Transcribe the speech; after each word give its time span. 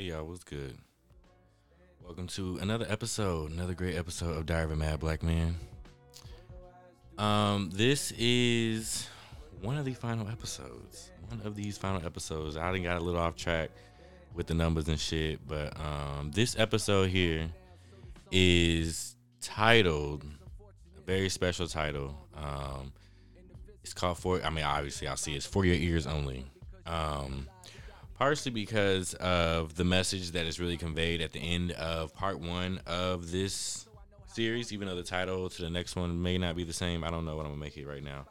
Hey 0.00 0.06
y'all, 0.06 0.24
what's 0.24 0.44
good? 0.44 0.78
Welcome 2.02 2.26
to 2.28 2.56
another 2.62 2.86
episode, 2.88 3.50
another 3.50 3.74
great 3.74 3.96
episode 3.96 4.34
of 4.34 4.46
Diary 4.46 4.64
of 4.64 4.70
a 4.70 4.76
Mad 4.76 4.98
Black 4.98 5.22
Man. 5.22 5.54
Um, 7.18 7.68
this 7.70 8.10
is 8.16 9.06
one 9.60 9.76
of 9.76 9.84
the 9.84 9.92
final 9.92 10.26
episodes. 10.28 11.10
One 11.28 11.42
of 11.44 11.54
these 11.54 11.76
final 11.76 12.02
episodes. 12.02 12.56
I 12.56 12.72
didn't 12.72 12.84
got 12.84 12.96
a 12.96 13.04
little 13.04 13.20
off 13.20 13.36
track 13.36 13.72
with 14.34 14.46
the 14.46 14.54
numbers 14.54 14.88
and 14.88 14.98
shit, 14.98 15.46
but 15.46 15.78
um, 15.78 16.30
this 16.32 16.58
episode 16.58 17.10
here 17.10 17.50
is 18.30 19.16
titled 19.42 20.24
a 20.96 21.00
very 21.02 21.28
special 21.28 21.66
title. 21.66 22.26
Um, 22.34 22.94
it's 23.84 23.92
called 23.92 24.16
for. 24.16 24.42
I 24.42 24.48
mean, 24.48 24.64
obviously, 24.64 25.08
I'll 25.08 25.18
see 25.18 25.34
it's 25.34 25.44
for 25.44 25.66
your 25.66 25.76
ears 25.76 26.06
only. 26.06 26.46
Um, 26.86 27.48
partially 28.20 28.52
because 28.52 29.14
of 29.14 29.74
the 29.76 29.84
message 29.84 30.32
that 30.32 30.44
is 30.44 30.60
really 30.60 30.76
conveyed 30.76 31.22
at 31.22 31.32
the 31.32 31.40
end 31.40 31.72
of 31.72 32.14
part 32.14 32.38
one 32.38 32.78
of 32.86 33.30
this 33.32 33.88
series, 34.26 34.74
even 34.74 34.86
though 34.86 34.94
the 34.94 35.02
title 35.02 35.48
to 35.48 35.62
the 35.62 35.70
next 35.70 35.96
one 35.96 36.22
may 36.22 36.36
not 36.36 36.54
be 36.54 36.62
the 36.62 36.72
same. 36.72 37.02
I 37.02 37.10
don't 37.10 37.24
know 37.24 37.34
what 37.34 37.46
I'm 37.46 37.52
gonna 37.52 37.62
make 37.62 37.78
it 37.78 37.86
right 37.86 38.04
now. 38.04 38.26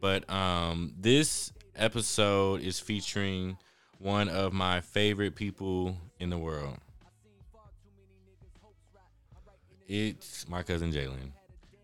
But 0.00 0.28
um, 0.30 0.94
this 0.98 1.52
episode 1.76 2.62
is 2.62 2.80
featuring 2.80 3.58
one 3.98 4.30
of 4.30 4.54
my 4.54 4.80
favorite 4.80 5.34
people 5.34 5.98
in 6.18 6.30
the 6.30 6.38
world. 6.38 6.78
It's 9.86 10.48
my 10.48 10.62
cousin 10.62 10.92
Jalen. 10.92 11.32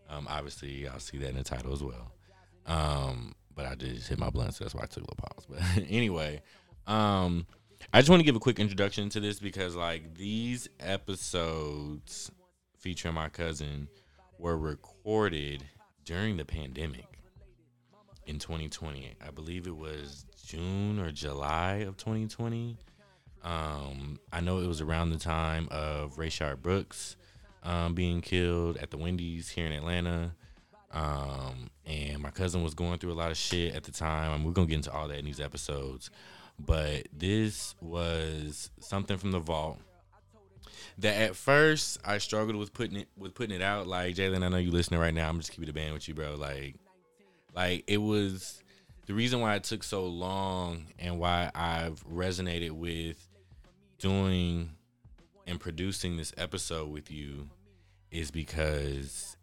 Um, 0.09 0.27
obviously, 0.27 0.87
I'll 0.87 0.99
see 0.99 1.19
that 1.19 1.29
in 1.29 1.35
the 1.35 1.43
title 1.43 1.71
as 1.71 1.83
well. 1.83 2.13
Um, 2.65 3.35
but 3.55 3.67
I 3.67 3.75
just 3.75 4.07
hit 4.07 4.17
my 4.17 4.31
blunt, 4.31 4.55
so 4.55 4.63
that's 4.63 4.73
why 4.73 4.83
I 4.83 4.87
took 4.87 5.03
a 5.03 5.07
little 5.11 5.17
pause. 5.17 5.45
But 5.77 5.85
anyway, 5.87 6.41
um, 6.87 7.45
I 7.93 7.99
just 7.99 8.09
want 8.09 8.19
to 8.19 8.25
give 8.25 8.35
a 8.35 8.39
quick 8.39 8.59
introduction 8.59 9.09
to 9.09 9.19
this 9.19 9.39
because 9.39 9.75
like 9.75 10.15
these 10.15 10.67
episodes 10.79 12.31
featuring 12.77 13.15
my 13.15 13.29
cousin 13.29 13.87
were 14.39 14.57
recorded 14.57 15.63
during 16.05 16.37
the 16.37 16.45
pandemic 16.45 17.19
in 18.25 18.39
2020. 18.39 19.13
I 19.25 19.31
believe 19.31 19.67
it 19.67 19.75
was 19.75 20.25
June 20.45 20.99
or 20.99 21.11
July 21.11 21.85
of 21.87 21.97
2020. 21.97 22.77
Um, 23.43 24.19
I 24.31 24.39
know 24.39 24.59
it 24.59 24.67
was 24.67 24.81
around 24.81 25.09
the 25.09 25.17
time 25.17 25.67
of 25.71 26.15
Rayshard 26.15 26.61
Brooks 26.61 27.15
um, 27.63 27.93
being 27.93 28.21
killed 28.21 28.77
at 28.77 28.91
the 28.91 28.97
Wendy's 28.97 29.49
here 29.49 29.65
in 29.65 29.71
Atlanta. 29.71 30.33
Um, 30.91 31.69
and 31.85 32.21
my 32.21 32.29
cousin 32.29 32.63
was 32.63 32.73
going 32.73 32.99
through 32.99 33.11
a 33.11 33.15
lot 33.15 33.31
of 33.31 33.37
shit 33.37 33.75
at 33.75 33.83
the 33.83 33.91
time. 33.91 34.31
and 34.31 34.45
we're 34.45 34.51
gonna 34.51 34.67
get 34.67 34.75
into 34.75 34.91
all 34.91 35.07
that 35.07 35.17
in 35.17 35.25
these 35.25 35.39
episodes. 35.39 36.09
But 36.59 37.07
this 37.11 37.75
was 37.81 38.69
something 38.79 39.17
from 39.17 39.31
the 39.31 39.39
vault 39.39 39.79
that 40.99 41.21
at 41.21 41.35
first 41.35 41.97
I 42.05 42.19
struggled 42.19 42.55
with 42.55 42.73
putting 42.73 42.97
it 42.97 43.07
with 43.17 43.33
putting 43.33 43.55
it 43.55 43.61
out. 43.61 43.87
Like 43.87 44.15
Jalen, 44.15 44.43
I 44.43 44.49
know 44.49 44.57
you 44.57 44.71
listening 44.71 44.99
right 44.99 45.13
now. 45.13 45.29
I'm 45.29 45.39
just 45.39 45.51
keeping 45.51 45.67
the 45.67 45.73
band 45.73 45.93
with 45.93 46.07
you, 46.07 46.13
bro. 46.13 46.35
Like, 46.35 46.75
like 47.55 47.83
it 47.87 47.97
was 47.97 48.61
the 49.05 49.13
reason 49.13 49.41
why 49.41 49.55
it 49.55 49.63
took 49.63 49.83
so 49.83 50.05
long 50.05 50.85
and 50.99 51.19
why 51.19 51.51
I've 51.53 52.05
resonated 52.07 52.71
with 52.71 53.27
doing 53.97 54.71
and 55.47 55.59
producing 55.59 56.17
this 56.17 56.33
episode 56.37 56.89
with 56.89 57.11
you 57.11 57.49
is 58.11 58.31
because 58.31 59.35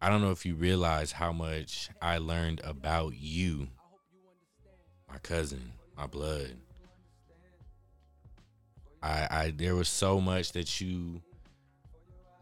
I 0.00 0.08
don't 0.08 0.20
know 0.20 0.30
if 0.30 0.46
you 0.46 0.54
realize 0.54 1.10
how 1.10 1.32
much 1.32 1.90
I 2.00 2.18
learned 2.18 2.60
about 2.62 3.14
you, 3.16 3.68
my 5.08 5.18
cousin, 5.18 5.72
my 5.98 6.06
blood. 6.06 6.54
I, 9.02 9.28
I 9.30 9.54
there 9.56 9.74
was 9.74 9.88
so 9.88 10.20
much 10.20 10.52
that 10.52 10.80
you 10.80 11.20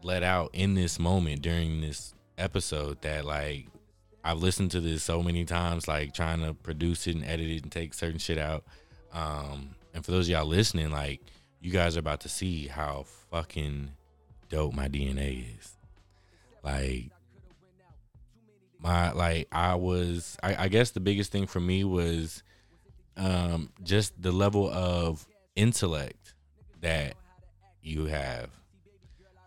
let 0.03 0.23
out 0.23 0.51
in 0.53 0.75
this 0.75 0.99
moment 0.99 1.41
during 1.41 1.81
this 1.81 2.13
episode 2.37 3.01
that 3.01 3.25
like 3.25 3.67
I've 4.23 4.37
listened 4.39 4.71
to 4.71 4.81
this 4.81 5.03
so 5.03 5.23
many 5.23 5.45
times, 5.45 5.87
like 5.87 6.13
trying 6.13 6.41
to 6.41 6.53
produce 6.53 7.07
it 7.07 7.15
and 7.15 7.25
edit 7.25 7.49
it 7.49 7.63
and 7.63 7.71
take 7.71 7.93
certain 7.93 8.19
shit 8.19 8.37
out. 8.37 8.63
Um, 9.13 9.75
and 9.93 10.05
for 10.05 10.11
those 10.11 10.27
of 10.27 10.31
y'all 10.31 10.45
listening, 10.45 10.91
like 10.91 11.21
you 11.61 11.71
guys 11.71 11.95
are 11.95 12.01
about 12.01 12.21
to 12.21 12.29
see 12.29 12.67
how 12.67 13.05
fucking 13.31 13.91
dope 14.49 14.73
my 14.73 14.87
DNA 14.87 15.57
is. 15.57 15.75
Like 16.63 17.11
my 18.79 19.11
like 19.13 19.47
I 19.51 19.75
was 19.75 20.37
I, 20.43 20.65
I 20.65 20.67
guess 20.67 20.91
the 20.91 20.99
biggest 20.99 21.31
thing 21.31 21.47
for 21.47 21.59
me 21.59 21.83
was 21.83 22.43
um 23.17 23.69
just 23.83 24.19
the 24.21 24.31
level 24.31 24.69
of 24.69 25.25
intellect 25.55 26.33
that 26.81 27.15
you 27.81 28.05
have. 28.05 28.49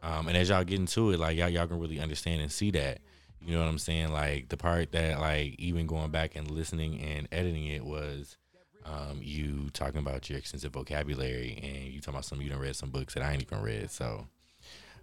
Um 0.02 0.28
and 0.28 0.36
as 0.36 0.48
y'all 0.48 0.64
get 0.64 0.78
into 0.78 1.10
it, 1.10 1.20
like 1.20 1.36
y'all 1.36 1.48
y'all 1.48 1.66
can 1.66 1.78
really 1.78 2.00
understand 2.00 2.40
and 2.40 2.50
see 2.50 2.70
that. 2.72 2.98
You 3.42 3.54
know 3.54 3.60
what 3.60 3.68
I'm 3.68 3.78
saying? 3.78 4.12
Like 4.12 4.48
the 4.48 4.56
part 4.56 4.92
that 4.92 5.20
like 5.20 5.54
even 5.58 5.86
going 5.86 6.10
back 6.10 6.36
and 6.36 6.50
listening 6.50 7.00
and 7.00 7.28
editing 7.32 7.66
it 7.66 7.84
was 7.84 8.36
um 8.84 9.20
you 9.20 9.68
talking 9.72 10.00
about 10.00 10.28
your 10.28 10.38
extensive 10.38 10.72
vocabulary 10.72 11.58
and 11.62 11.92
you 11.92 12.00
talking 12.00 12.14
about 12.14 12.24
some 12.24 12.40
you 12.40 12.48
done 12.48 12.58
read 12.58 12.76
some 12.76 12.90
books 12.90 13.14
that 13.14 13.22
I 13.22 13.32
ain't 13.32 13.42
even 13.42 13.62
read. 13.62 13.90
So 13.90 14.26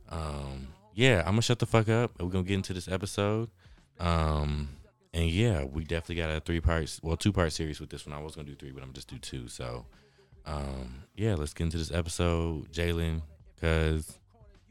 um 0.09 0.67
yeah, 0.97 1.19
I'm 1.19 1.33
gonna 1.33 1.43
shut 1.43 1.59
the 1.59 1.67
fuck 1.67 1.89
up. 1.89 2.11
We're 2.19 2.29
gonna 2.29 2.43
get 2.43 2.55
into 2.55 2.73
this 2.73 2.87
episode. 2.87 3.51
Um, 3.99 4.69
and 5.13 5.29
yeah, 5.29 5.63
we 5.63 5.83
definitely 5.83 6.15
got 6.15 6.29
a 6.29 6.39
three 6.39 6.61
parts, 6.61 6.99
well, 7.03 7.17
two 7.17 7.31
part 7.31 7.51
series 7.53 7.79
with 7.79 7.89
this 7.89 8.05
one. 8.05 8.17
I 8.17 8.21
was 8.21 8.35
gonna 8.35 8.47
do 8.47 8.55
three, 8.55 8.71
but 8.71 8.83
I'm 8.83 8.93
just 8.93 9.07
do 9.07 9.17
two. 9.17 9.47
So, 9.47 9.85
um, 10.45 11.03
yeah, 11.15 11.35
let's 11.35 11.53
get 11.53 11.65
into 11.65 11.77
this 11.77 11.91
episode, 11.91 12.71
Jalen, 12.71 13.21
cause 13.59 14.19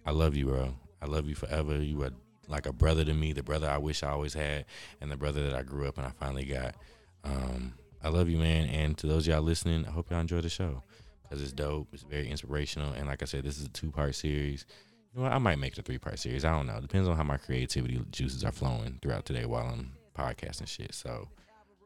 I 0.04 0.12
love 0.12 0.36
you, 0.36 0.46
bro. 0.46 0.74
I 1.02 1.06
love 1.06 1.28
you 1.28 1.34
forever. 1.34 1.82
You 1.82 2.02
are 2.04 2.10
like 2.48 2.66
a 2.66 2.72
brother 2.72 3.04
to 3.04 3.14
me, 3.14 3.32
the 3.32 3.42
brother 3.42 3.68
I 3.68 3.78
wish 3.78 4.02
I 4.02 4.10
always 4.10 4.34
had, 4.34 4.64
and 5.00 5.10
the 5.10 5.16
brother 5.16 5.42
that 5.44 5.54
I 5.54 5.62
grew 5.62 5.86
up 5.86 5.98
and 5.98 6.06
I 6.06 6.10
finally 6.10 6.44
got. 6.44 6.74
Um, 7.24 7.74
I 8.02 8.08
love 8.08 8.28
you, 8.28 8.36
man. 8.36 8.68
And 8.68 8.96
to 8.98 9.06
those 9.06 9.26
y'all 9.26 9.42
listening, 9.42 9.84
I 9.86 9.90
hope 9.90 10.10
y'all 10.10 10.20
enjoy 10.20 10.40
the 10.40 10.48
show 10.48 10.82
because 11.22 11.42
it's 11.42 11.52
dope. 11.52 11.88
It's 11.92 12.04
very 12.04 12.28
inspirational. 12.28 12.92
And 12.92 13.06
like 13.08 13.22
I 13.22 13.24
said, 13.24 13.42
this 13.42 13.58
is 13.58 13.66
a 13.66 13.70
two 13.70 13.90
part 13.90 14.14
series. 14.14 14.64
You 15.12 15.18
know 15.18 15.24
what? 15.24 15.32
I 15.32 15.38
might 15.38 15.58
make 15.58 15.72
it 15.72 15.78
a 15.80 15.82
three 15.82 15.98
part 15.98 16.18
series. 16.18 16.44
I 16.44 16.52
don't 16.52 16.66
know. 16.66 16.80
Depends 16.80 17.08
on 17.08 17.16
how 17.16 17.24
my 17.24 17.36
creativity 17.36 18.00
juices 18.10 18.44
are 18.44 18.52
flowing 18.52 18.98
throughout 19.02 19.24
today 19.24 19.44
while 19.44 19.66
I'm 19.66 19.92
podcasting 20.16 20.68
shit. 20.68 20.94
So, 20.94 21.28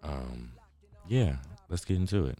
um, 0.03 0.53
yeah, 1.09 1.37
let's 1.69 1.85
get 1.85 1.97
into 1.97 2.27
it. 2.27 2.39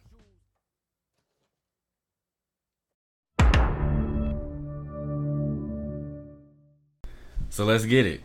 So 7.53 7.65
let's 7.65 7.85
get 7.85 8.07
it. 8.07 8.21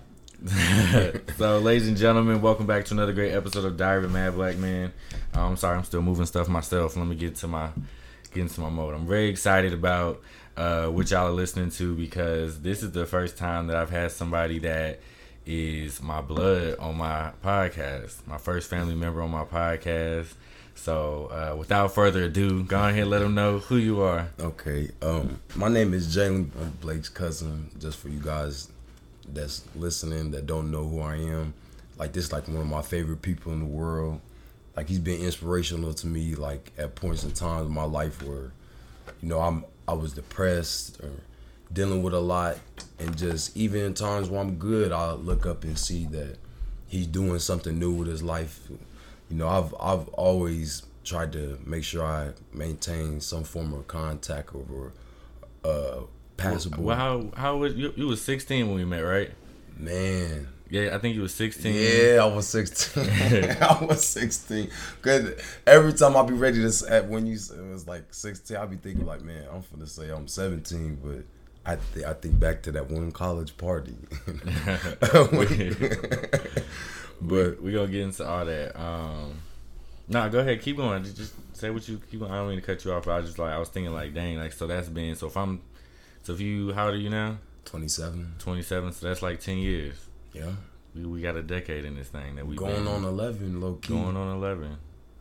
so, 1.38 1.58
ladies 1.58 1.88
and 1.88 1.98
gentlemen, 1.98 2.42
welcome 2.42 2.68
back 2.68 2.86
to 2.86 2.94
another 2.94 3.14
great 3.14 3.32
episode 3.32 3.66
of 3.66 3.76
Diary 3.76 4.04
of 4.04 4.12
a 4.12 4.14
Mad 4.14 4.36
Black 4.36 4.58
Man. 4.58 4.94
Uh, 5.36 5.48
I'm 5.48 5.58
sorry, 5.58 5.78
I'm 5.78 5.84
still 5.84 6.04
moving 6.04 6.28
stuff 6.28 6.48
myself. 6.48 6.96
Let 6.96 7.08
me 7.08 7.16
get 7.16 7.36
to 7.38 7.48
my 7.48 7.70
get 8.34 8.42
into 8.42 8.62
my 8.62 8.70
mode. 8.70 8.94
I'm 8.94 9.08
very 9.08 9.30
excited 9.30 9.74
about 9.74 10.22
uh, 10.56 10.88
what 10.88 11.10
y'all 11.10 11.28
are 11.28 11.32
listening 11.32 11.72
to 11.72 11.96
because 11.96 12.62
this 12.62 12.84
is 12.84 12.92
the 12.92 13.06
first 13.06 13.38
time 13.38 13.68
that 13.68 13.78
I've 13.78 13.90
had 13.90 14.12
somebody 14.12 14.60
that 14.60 15.00
is 15.46 16.02
my 16.02 16.22
blood 16.22 16.78
on 16.80 16.98
my 16.98 17.32
podcast, 17.44 18.26
my 18.28 18.38
first 18.38 18.70
family 18.70 18.96
member 18.96 19.22
on 19.22 19.32
my 19.32 19.46
podcast. 19.46 20.34
So, 20.76 21.28
uh, 21.28 21.56
without 21.56 21.94
further 21.94 22.24
ado, 22.24 22.64
go 22.64 22.78
ahead 22.78 23.04
and 23.04 23.10
let 23.10 23.20
them 23.20 23.34
know 23.34 23.60
who 23.60 23.78
you 23.78 24.02
are. 24.02 24.28
Okay. 24.40 24.90
Um, 25.02 25.40
my 25.56 25.70
name 25.70 25.94
is 25.94 26.16
Jalen. 26.16 26.50
Blake's 26.82 27.10
cousin. 27.10 27.70
Just 27.80 27.98
for 27.98 28.10
you 28.10 28.20
guys 28.20 28.68
that's 29.28 29.64
listening 29.76 30.32
that 30.32 30.46
don't 30.46 30.70
know 30.70 30.88
who 30.88 31.00
I 31.00 31.16
am, 31.16 31.54
like 31.98 32.14
this, 32.14 32.32
like 32.32 32.48
one 32.48 32.58
of 32.58 32.68
my 32.68 32.82
favorite 32.82 33.22
people 33.22 33.54
in 33.54 33.60
the 33.60 33.66
world. 33.66 34.20
Like 34.76 34.90
he's 34.90 35.00
been 35.00 35.22
inspirational 35.22 35.94
to 35.94 36.08
me. 36.08 36.36
Like 36.36 36.74
at 36.78 36.96
points 36.96 37.24
in 37.24 37.32
times 37.32 37.68
in 37.68 37.74
my 37.74 37.86
life 37.86 38.22
where, 38.22 38.52
you 39.22 39.30
know, 39.30 39.40
I'm 39.40 39.64
I 39.88 39.94
was 39.94 40.14
depressed 40.14 41.00
or 41.02 41.12
dealing 41.72 42.04
with 42.04 42.14
a 42.14 42.20
lot, 42.20 42.58
and 43.00 43.18
just 43.18 43.56
even 43.58 43.82
in 43.82 43.94
times 43.94 44.30
where 44.30 44.42
I'm 44.42 44.56
good, 44.56 44.92
I 44.92 45.14
look 45.14 45.46
up 45.46 45.64
and 45.64 45.78
see 45.78 46.06
that 46.08 46.38
he's 46.88 47.08
doing 47.08 47.40
something 47.40 47.78
new 47.78 47.92
with 47.92 48.08
his 48.08 48.24
life. 48.24 48.60
You 49.30 49.38
know, 49.38 49.48
I've 49.48 49.74
I've 49.80 50.08
always 50.10 50.84
tried 51.04 51.32
to 51.34 51.60
make 51.66 51.84
sure 51.84 52.04
I 52.04 52.32
maintain 52.54 53.22
some 53.22 53.44
form 53.44 53.74
of 53.74 53.88
contact 53.88 54.56
over 54.56 54.92
uh 55.64 56.02
passable. 56.38 56.84
Well, 56.84 56.98
how 56.98 57.32
how 57.36 57.58
was 57.58 57.76
you? 57.76 57.94
You 57.96 58.08
was 58.08 58.22
16 58.22 58.68
when 58.68 58.76
we 58.76 58.86
met, 58.86 59.02
right? 59.02 59.32
Man, 59.78 60.48
Yeah, 60.70 60.96
I 60.96 61.00
think 61.00 61.16
you 61.16 61.22
was 61.22 61.34
16. 61.34 61.74
Yeah, 61.76 62.24
I 62.24 62.34
was 62.34 62.48
16. 62.48 63.04
I 63.62 63.84
was 63.84 64.08
16. 64.08 64.70
Cause 65.02 65.32
every 65.68 65.94
time 65.94 66.16
I 66.16 66.24
be 66.24 66.34
ready 66.34 66.62
to 66.62 66.72
say 66.72 67.02
when 67.02 67.26
you 67.26 67.36
it 67.36 67.72
was 67.72 67.88
like 67.88 68.14
16, 68.14 68.56
I 68.56 68.66
be 68.66 68.78
thinking 68.78 69.06
like, 69.06 69.22
man, 69.22 69.44
I'm 69.52 69.64
gonna 69.74 69.86
say 69.88 70.10
I'm 70.10 70.28
17, 70.28 71.00
but 71.04 71.26
I 71.66 71.78
th- 71.94 72.06
I 72.06 72.14
think 72.14 72.40
back 72.40 72.62
to 72.64 72.72
that 72.74 72.90
one 72.90 73.12
college 73.12 73.58
party. 73.58 73.96
but 77.22 77.62
we 77.62 77.72
gonna 77.72 77.88
get 77.88 78.02
into 78.02 78.28
all 78.28 78.46
that. 78.46 78.80
Um, 78.80 79.40
nah, 80.08 80.28
go 80.30 80.40
ahead, 80.40 80.62
keep 80.62 80.78
going. 80.78 81.04
Just 81.04 81.34
say 81.56 81.70
what 81.70 81.88
you 81.88 82.02
keep. 82.12 82.22
On. 82.22 82.32
I 82.32 82.36
don't 82.38 82.50
mean 82.50 82.60
to 82.60 82.66
cut 82.66 82.86
you 82.86 82.94
off. 82.94 83.08
I 83.08 83.18
was 83.18 83.26
just 83.26 83.40
like 83.40 83.52
I 83.52 83.58
was 83.58 83.70
thinking 83.70 83.94
like, 83.94 84.14
dang, 84.14 84.38
like 84.38 84.54
so 84.54 84.68
that's 84.68 84.90
been 84.90 85.16
so 85.16 85.28
if 85.28 85.38
I'm 85.38 85.62
so 86.24 86.34
if 86.34 86.42
you 86.42 86.74
how 86.74 86.86
old 86.86 86.96
are 86.96 86.98
you 86.98 87.10
now? 87.10 87.38
Twenty 87.66 87.88
seven. 87.88 88.36
Twenty 88.38 88.62
seven. 88.62 88.92
So 88.92 89.08
that's 89.08 89.22
like 89.22 89.40
ten 89.40 89.58
years. 89.58 89.96
Yeah. 90.34 90.52
We, 90.94 91.06
we 91.06 91.22
got 91.22 91.36
a 91.36 91.44
decade 91.44 91.84
in 91.84 91.96
this 91.96 92.10
thing 92.10 92.36
that 92.36 92.46
we 92.46 92.56
going 92.56 92.76
been, 92.76 92.88
on 92.88 93.04
eleven, 93.04 93.60
low 93.60 93.74
key. 93.74 93.94
Going 93.94 94.16
on 94.16 94.36
eleven. 94.36 94.78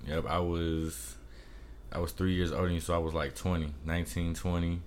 Yep. 0.06 0.26
I 0.26 0.40
was 0.40 1.16
I 1.94 1.98
was 1.98 2.12
three 2.12 2.34
years 2.34 2.50
older 2.52 2.66
than 2.66 2.74
you, 2.74 2.80
so 2.80 2.92
I 2.92 2.98
was 2.98 3.14
like 3.14 3.36
20, 3.36 3.72
19, 3.84 4.34
20. 4.34 4.80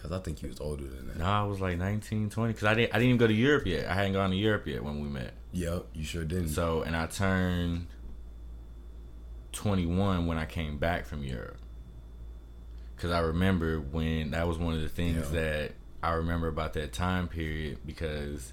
Cause 0.00 0.12
I 0.12 0.18
think 0.20 0.42
you 0.42 0.48
was 0.48 0.60
older 0.60 0.84
than 0.84 1.08
that. 1.08 1.18
No, 1.18 1.24
I 1.24 1.42
was 1.42 1.60
like 1.60 1.76
19, 1.76 2.30
20. 2.30 2.54
Cause 2.54 2.64
I 2.64 2.74
didn't, 2.74 2.94
I 2.94 2.98
didn't 2.98 3.08
even 3.08 3.18
go 3.18 3.26
to 3.26 3.32
Europe 3.32 3.66
yet. 3.66 3.86
I 3.88 3.94
hadn't 3.94 4.12
gone 4.12 4.30
to 4.30 4.36
Europe 4.36 4.66
yet 4.66 4.82
when 4.84 5.00
we 5.02 5.08
met. 5.08 5.32
Yep, 5.52 5.86
you 5.92 6.04
sure 6.04 6.24
didn't. 6.24 6.50
So, 6.50 6.82
and 6.82 6.94
I 6.96 7.06
turned 7.06 7.88
21 9.52 10.26
when 10.26 10.38
I 10.38 10.46
came 10.46 10.78
back 10.78 11.04
from 11.04 11.24
Europe. 11.24 11.58
Cause 12.98 13.10
I 13.10 13.20
remember 13.20 13.80
when 13.80 14.32
that 14.32 14.46
was 14.46 14.58
one 14.58 14.74
of 14.74 14.80
the 14.80 14.88
things 14.88 15.26
yeah. 15.32 15.40
that 15.40 15.72
I 16.02 16.12
remember 16.12 16.48
about 16.48 16.74
that 16.74 16.92
time 16.92 17.28
period 17.28 17.78
because 17.84 18.52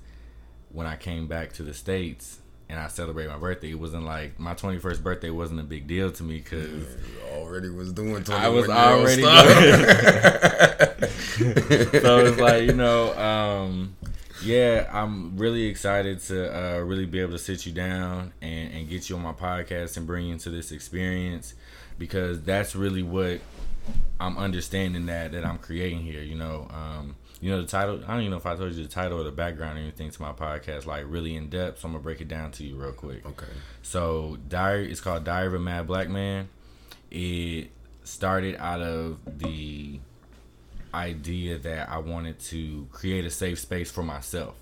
when 0.69 0.88
I 0.88 0.95
came 0.95 1.27
back 1.27 1.53
to 1.53 1.63
the 1.63 1.74
states 1.74 2.39
and 2.69 2.79
I 2.79 2.88
celebrate 2.88 3.27
my 3.27 3.38
birthday, 3.38 3.71
it 3.71 3.79
wasn't 3.79 4.06
like 4.06 4.39
my 4.39 4.53
21st 4.56 5.03
birthday 5.03 5.29
wasn't 5.29 5.59
a 5.59 5.63
big 5.63 5.88
deal 5.88 6.12
to 6.12 6.23
me 6.23 6.38
because 6.39 6.83
yeah, 6.83 7.38
already 7.38 7.69
was 7.69 7.94
doing. 7.94 8.23
I 8.31 8.50
was 8.50 8.67
already. 8.69 9.21
so 12.01 12.25
it's 12.25 12.39
like 12.39 12.63
you 12.63 12.73
know, 12.73 13.13
um, 13.17 13.95
yeah, 14.44 14.89
I'm 14.91 15.38
really 15.38 15.65
excited 15.65 16.19
to 16.21 16.77
uh, 16.77 16.79
really 16.79 17.06
be 17.06 17.19
able 17.19 17.33
to 17.33 17.39
sit 17.39 17.65
you 17.65 17.71
down 17.71 18.33
and, 18.41 18.73
and 18.73 18.89
get 18.89 19.09
you 19.09 19.15
on 19.15 19.21
my 19.21 19.33
podcast 19.33 19.97
and 19.97 20.07
bring 20.07 20.27
you 20.27 20.33
into 20.33 20.50
this 20.50 20.71
experience 20.71 21.53
because 21.97 22.41
that's 22.41 22.75
really 22.75 23.03
what 23.03 23.39
I'm 24.19 24.38
understanding 24.38 25.06
that 25.06 25.31
that 25.33 25.45
I'm 25.45 25.57
creating 25.57 26.01
here. 26.01 26.21
You 26.21 26.35
know, 26.35 26.67
um, 26.71 27.15
you 27.45 27.51
know 27.51 27.62
the 27.62 27.68
title. 27.68 28.01
I 28.07 28.13
don't 28.13 28.21
even 28.21 28.31
know 28.31 28.38
if 28.38 28.47
I 28.47 28.56
told 28.56 28.74
you 28.74 28.81
the 28.81 28.89
title 28.89 29.19
or 29.19 29.24
the 29.24 29.31
background 29.31 29.77
or 29.77 29.81
anything 29.83 30.09
to 30.09 30.19
my 30.19 30.31
podcast, 30.31 30.88
like 30.88 31.03
really 31.07 31.36
in 31.36 31.47
depth. 31.47 31.80
So 31.80 31.88
I'm 31.88 31.92
gonna 31.92 32.01
break 32.01 32.19
it 32.19 32.27
down 32.27 32.50
to 32.53 32.63
you 32.63 32.75
real 32.75 32.92
quick. 32.92 33.24
Okay. 33.24 33.45
So 33.83 34.39
diary, 34.50 34.89
it's 34.89 35.00
called 35.00 35.25
Diary 35.25 35.45
of 35.45 35.53
a 35.53 35.59
Mad 35.59 35.86
Black 35.86 36.09
Man. 36.09 36.50
It 37.12 37.69
started 38.03 38.56
out 38.56 38.81
of 38.81 39.19
the 39.27 40.00
idea 40.92 41.59
that 41.59 41.88
I 41.88 42.00
wanted 42.00 42.39
to 42.39 42.88
create 42.92 43.25
a 43.25 43.30
safe 43.30 43.59
space 43.59 43.91
for 43.91 44.01
myself. 44.01 44.56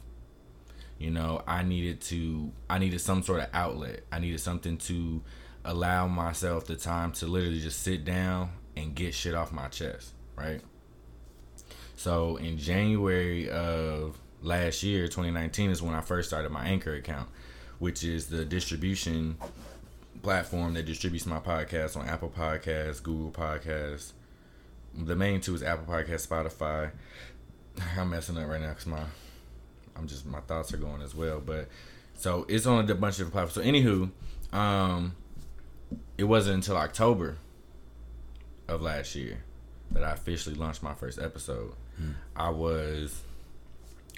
You 0.99 1.11
know, 1.11 1.41
I 1.47 1.63
needed 1.63 2.01
to 2.01 2.51
I 2.69 2.79
needed 2.79 2.99
some 2.99 3.23
sort 3.23 3.43
of 3.43 3.47
outlet. 3.53 4.01
I 4.11 4.19
needed 4.19 4.41
something 4.41 4.75
to 4.79 5.21
allow 5.63 6.07
myself 6.07 6.65
the 6.65 6.75
time 6.75 7.13
to 7.13 7.27
literally 7.27 7.61
just 7.61 7.81
sit 7.81 8.03
down 8.03 8.49
and 8.75 8.93
get 8.93 9.13
shit 9.13 9.35
off 9.35 9.53
my 9.53 9.69
chest, 9.69 10.11
right? 10.35 10.59
So 11.95 12.37
in 12.37 12.57
January 12.57 13.49
of 13.49 14.17
last 14.41 14.83
year, 14.83 15.05
2019, 15.05 15.71
is 15.71 15.81
when 15.81 15.95
I 15.95 16.01
first 16.01 16.29
started 16.29 16.51
my 16.51 16.65
Anchor 16.65 16.95
account, 16.95 17.29
which 17.79 18.03
is 18.03 18.27
the 18.27 18.45
distribution 18.45 19.37
platform 20.21 20.73
that 20.73 20.85
distributes 20.85 21.25
my 21.25 21.39
podcast 21.39 21.97
on 21.97 22.07
Apple 22.07 22.31
Podcasts, 22.35 23.01
Google 23.03 23.31
Podcasts. 23.31 24.13
The 24.95 25.15
main 25.15 25.41
two 25.41 25.55
is 25.55 25.63
Apple 25.63 25.93
Podcasts, 25.93 26.27
Spotify. 26.27 26.91
I'm 27.97 28.09
messing 28.09 28.37
up 28.37 28.47
right 28.47 28.61
now 28.61 28.69
because 28.69 28.85
my 28.85 29.03
I'm 29.95 30.07
just 30.07 30.25
my 30.25 30.39
thoughts 30.41 30.73
are 30.73 30.77
going 30.77 31.01
as 31.01 31.13
well. 31.13 31.39
But 31.39 31.67
so 32.15 32.45
it's 32.49 32.65
on 32.65 32.89
a 32.89 32.95
bunch 32.95 33.19
of 33.19 33.31
platforms. 33.31 33.53
So 33.53 33.61
anywho, 33.61 34.09
um, 34.55 35.15
it 36.17 36.23
wasn't 36.23 36.55
until 36.55 36.77
October 36.77 37.37
of 38.67 38.81
last 38.81 39.15
year 39.15 39.43
that 39.91 40.03
I 40.03 40.11
officially 40.11 40.55
launched 40.55 40.83
my 40.83 40.93
first 40.93 41.19
episode. 41.19 41.73
Hmm. 41.97 42.11
I 42.35 42.49
was, 42.49 43.21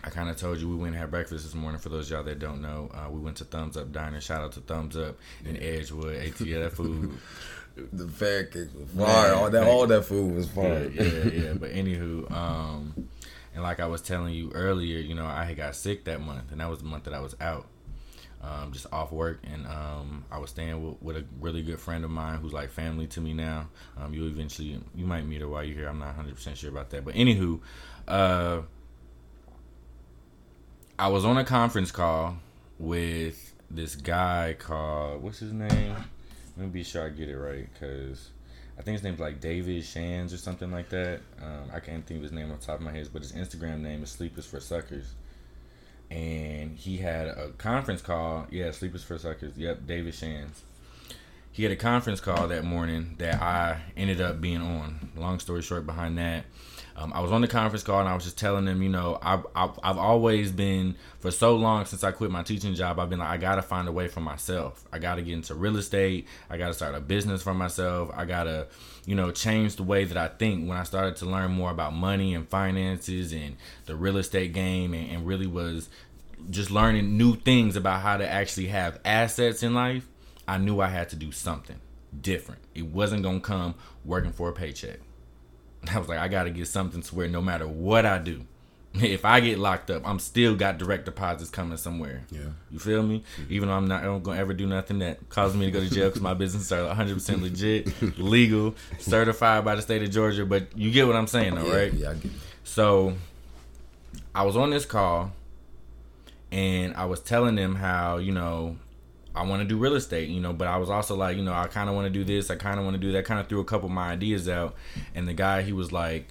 I 0.04 0.10
kind 0.10 0.30
of 0.30 0.38
told 0.38 0.60
you 0.60 0.70
we 0.70 0.76
went 0.76 0.94
and 0.94 0.96
had 1.02 1.12
breakfast 1.12 1.44
this 1.46 1.56
morning. 1.56 1.80
For 1.80 1.90
those 1.90 2.10
y'all 2.10 2.24
that 2.24 2.40
don't 2.40 2.62
know, 2.62 2.90
uh, 2.94 3.10
we 3.10 3.20
went 3.20 3.38
to 3.38 3.46
Thumbs 3.46 3.78
Up 3.78 3.92
Diner. 3.92 4.22
Shout 4.22 4.42
out 4.42 4.54
to 4.54 4.62
Thumbs 4.62 4.96
Up 4.98 5.18
in 5.44 5.58
Edgewood. 5.58 6.16
ATL 6.22 6.64
that 6.64 6.74
food. 6.74 7.18
the 7.94 8.08
fat 8.08 8.52
cake 8.52 8.70
was 8.78 8.90
fire. 8.90 9.34
all 9.34 9.50
that, 9.50 9.68
all 9.68 9.88
that 9.88 10.04
food 10.04 10.36
was 10.36 10.48
fire. 10.50 10.90
Yeah, 10.90 11.04
yeah, 11.04 11.24
yeah. 11.26 11.54
But 11.60 11.72
anywho, 11.72 12.32
um, 12.32 13.10
and 13.54 13.64
like 13.64 13.80
I 13.80 13.88
was 13.88 14.02
telling 14.02 14.34
you 14.34 14.52
earlier, 14.54 15.00
you 15.00 15.16
know, 15.16 15.26
I 15.26 15.46
had 15.46 15.58
got 15.58 15.76
sick 15.76 16.06
that 16.06 16.22
month, 16.22 16.52
and 16.52 16.62
that 16.62 16.70
was 16.70 16.80
the 16.80 16.86
month 16.86 17.06
that 17.06 17.14
I 17.14 17.20
was 17.20 17.36
out 17.42 17.68
um, 18.46 18.72
just 18.72 18.86
off 18.92 19.12
work, 19.12 19.40
and 19.52 19.66
um, 19.66 20.26
I 20.32 20.38
was 20.38 20.52
staying 20.52 20.84
with, 20.84 21.02
with, 21.02 21.18
a 21.18 21.26
really 21.40 21.64
good 21.64 21.80
friend 21.80 22.04
of 22.04 22.12
mine 22.12 22.38
who's 22.38 22.54
like 22.54 22.70
family 22.70 23.08
to 23.08 23.22
me 23.22 23.34
now. 23.34 23.70
Um, 23.98 24.14
you 24.14 24.26
eventually 24.28 24.80
you 24.94 25.06
might 25.06 25.26
meet 25.26 25.42
her 25.42 25.48
while 25.48 25.64
you're 25.64 25.76
here. 25.76 25.88
I'm 25.88 26.00
not 26.00 26.08
100 26.08 26.36
percent 26.36 26.58
sure 26.58 26.70
about 26.70 26.90
that, 26.92 27.04
but 27.04 27.16
anywho, 27.16 27.60
uh, 28.08 28.62
I 31.00 31.08
was 31.08 31.26
on 31.26 31.38
a 31.38 31.44
conference 31.44 31.92
call 31.92 32.38
with 32.78 33.54
this 33.72 33.96
guy 33.96 34.56
called 34.58 35.24
what's 35.24 35.40
his 35.40 35.54
name? 35.54 35.96
Let 36.58 36.66
me 36.66 36.68
be 36.68 36.84
sure 36.84 37.06
I 37.06 37.10
get 37.10 37.30
it 37.30 37.38
right, 37.38 37.68
cause 37.80 38.30
I 38.78 38.82
think 38.82 38.94
his 38.94 39.04
name's 39.04 39.20
like 39.20 39.42
David 39.42 39.84
Shands 39.84 40.34
or 40.34 40.38
something 40.38 40.72
like 40.72 40.90
that. 40.90 41.22
Um, 41.42 41.72
I 41.74 41.80
can't 41.80 42.06
think 42.06 42.18
of 42.18 42.24
his 42.24 42.32
name 42.32 42.52
on 42.52 42.60
top 42.60 42.76
of 42.76 42.82
my 42.82 42.92
head, 42.92 43.10
but 43.12 43.24
his 43.24 43.32
Instagram 43.32 43.82
name 43.82 44.04
is 44.04 44.12
Sleepers 44.12 44.46
for 44.46 44.60
Suckers 44.60 45.16
and 46.12 46.78
he 46.78 46.98
had 46.98 47.28
a 47.28 47.50
conference 47.58 48.02
call. 48.02 48.48
Yeah, 48.52 48.72
Sleepers 48.72 49.04
for 49.04 49.18
Suckers. 49.18 49.58
Yep, 49.58 49.88
David 49.88 50.14
Shands. 50.14 50.64
He 51.52 51.64
had 51.64 51.72
a 51.72 51.78
conference 51.78 52.20
call 52.20 52.50
that 52.50 52.66
morning 52.66 53.16
that 53.18 53.42
I 53.42 53.82
ended 53.96 54.20
up 54.20 54.42
being 54.42 54.62
on. 54.62 55.12
Long 55.16 55.40
story 55.40 55.62
short, 55.62 55.86
behind 55.86 56.18
that, 56.18 56.46
um, 56.98 57.12
I 57.14 57.20
was 57.20 57.32
on 57.32 57.42
the 57.42 57.48
conference 57.48 57.84
call 57.84 58.00
and 58.00 58.08
I 58.08 58.14
was 58.14 58.24
just 58.24 58.38
telling 58.38 58.64
them, 58.64 58.82
you 58.82 58.88
know, 58.88 59.20
I've, 59.22 59.46
I've, 59.54 59.78
I've, 59.84 59.98
always 59.98 60.52
been, 60.52 60.96
for 61.20 61.30
so 61.30 61.56
long 61.56 61.84
since 61.86 62.06
I 62.06 62.12
quit 62.12 62.32
my 62.32 62.42
teaching 62.42 62.74
job, 62.74 63.00
I've 63.00 63.10
been 63.10 63.20
like, 63.20 63.30
I 63.30 63.38
got 63.38 63.56
to 63.56 63.62
find 63.62 63.90
a 63.90 63.92
way 63.92 64.08
for 64.08 64.22
myself. 64.22 64.86
I 64.94 65.00
got 65.00 65.16
to 65.16 65.22
get 65.22 65.34
into 65.34 65.56
real 65.56 65.76
estate. 65.76 66.26
I 66.50 66.58
got 66.58 66.68
to 66.68 66.74
start 66.74 66.96
a 66.96 67.02
business 67.02 67.44
for 67.44 67.54
myself. 67.54 68.12
I 68.16 68.24
got 68.24 68.46
to, 68.46 68.68
you 69.06 69.14
know, 69.14 69.32
change 69.32 69.76
the 69.76 69.84
way 69.84 70.06
that 70.06 70.16
I 70.16 70.30
think 70.30 70.70
when 70.70 70.78
I 70.78 70.84
started 70.84 71.18
to 71.18 71.26
learn 71.26 71.52
more 71.52 71.70
about 71.70 71.94
money 71.94 72.34
and 72.34 72.48
finances 72.48 73.34
and 73.34 73.58
the 73.88 73.96
real 73.98 74.16
estate 74.16 74.54
game 74.54 74.94
and, 74.94 75.12
and 75.12 75.28
really 75.28 75.48
was 75.48 75.90
just 76.50 76.72
learning 76.72 77.18
new 77.18 77.36
things 77.36 77.76
about 77.76 78.02
how 78.02 78.16
to 78.16 78.28
actually 78.28 78.68
have 78.68 79.02
assets 79.04 79.64
in 79.64 79.74
life. 79.74 80.08
I 80.48 80.60
knew 80.60 80.80
I 80.80 80.88
had 80.88 81.10
to 81.10 81.18
do 81.18 81.34
something 81.34 81.82
different. 82.22 82.62
It 82.74 82.86
wasn't 82.86 83.24
going 83.24 83.42
to 83.42 83.46
come 83.46 83.76
working 84.06 84.32
for 84.32 84.48
a 84.48 84.54
paycheck. 84.54 85.00
I 85.94 86.00
was 86.00 86.08
like, 86.08 86.20
I 86.20 86.28
got 86.28 86.44
to 86.44 86.50
get 86.50 86.68
something 86.68 87.02
to 87.02 87.16
where 87.16 87.28
no 87.28 87.42
matter 87.42 87.68
what 87.68 88.06
I 88.06 88.18
do, 88.18 88.46
if 88.94 89.26
I 89.26 89.40
get 89.40 89.60
locked 89.60 89.90
up, 89.92 90.08
I'm 90.08 90.20
still 90.20 90.56
got 90.56 90.78
direct 90.78 91.06
deposits 91.06 91.50
coming 91.50 91.78
somewhere. 91.78 92.24
Yeah, 92.32 92.50
you 92.72 92.80
feel 92.80 93.04
me? 93.04 93.24
Mm-hmm. 93.38 93.54
Even 93.54 93.70
though 93.70 93.76
I'm 93.76 93.88
not, 93.88 94.04
I 94.04 94.06
don't 94.06 94.24
gonna 94.24 94.40
ever 94.40 94.54
do 94.54 94.66
nothing 94.66 95.00
that 95.00 95.28
causes 95.30 95.58
me 95.58 95.66
to 95.66 95.72
go 95.72 95.82
to 95.82 95.90
jail 95.90 96.08
because 96.08 96.22
my 96.22 96.34
business 96.34 96.72
are 96.72 96.86
100 96.86 97.14
percent 97.14 97.42
legit, 97.42 98.02
legal, 98.18 98.76
certified 99.00 99.66
by 99.66 99.76
the 99.76 99.82
state 99.82 100.02
of 100.02 100.12
Georgia. 100.12 100.46
But 100.46 100.78
you 100.78 100.92
get 100.92 101.08
what 101.08 101.16
I'm 101.16 101.28
saying, 101.28 101.56
though, 101.56 101.68
yeah, 101.68 101.76
right? 101.76 101.94
Yeah, 101.94 102.12
I 102.12 102.14
get. 102.14 102.26
It. 102.26 102.32
So, 102.64 103.14
I 104.34 104.44
was 104.44 104.56
on 104.56 104.70
this 104.70 104.86
call, 104.86 105.34
and 106.52 106.96
I 106.96 107.06
was 107.06 107.20
telling 107.20 107.56
them 107.56 107.76
how 107.76 108.18
you 108.18 108.32
know 108.32 108.78
I 109.36 109.44
want 109.44 109.62
to 109.62 109.68
do 109.68 109.78
real 109.78 109.96
estate, 109.96 110.30
you 110.30 110.40
know, 110.40 110.54
but 110.54 110.68
I 110.68 110.78
was 110.78 110.90
also 110.90 111.16
like, 111.16 111.38
you 111.38 111.44
know, 111.44 111.54
I 111.54 111.68
kind 111.68 111.90
of 111.90 111.96
want 111.96 112.06
to 112.06 112.10
do 112.10 112.24
this, 112.24 112.50
I 112.50 112.56
kind 112.56 112.80
of 112.80 112.86
want 112.86 112.96
to 112.96 113.02
do 113.02 113.12
that. 113.14 113.26
Kind 113.26 113.40
of 113.40 113.48
threw 113.48 113.60
a 113.60 113.66
couple 113.66 113.88
of 113.88 113.94
my 113.94 114.10
ideas 114.10 114.48
out, 114.48 114.76
and 115.14 115.28
the 115.28 115.34
guy 115.34 115.62
he 115.62 115.74
was 115.74 115.92
like, 115.92 116.28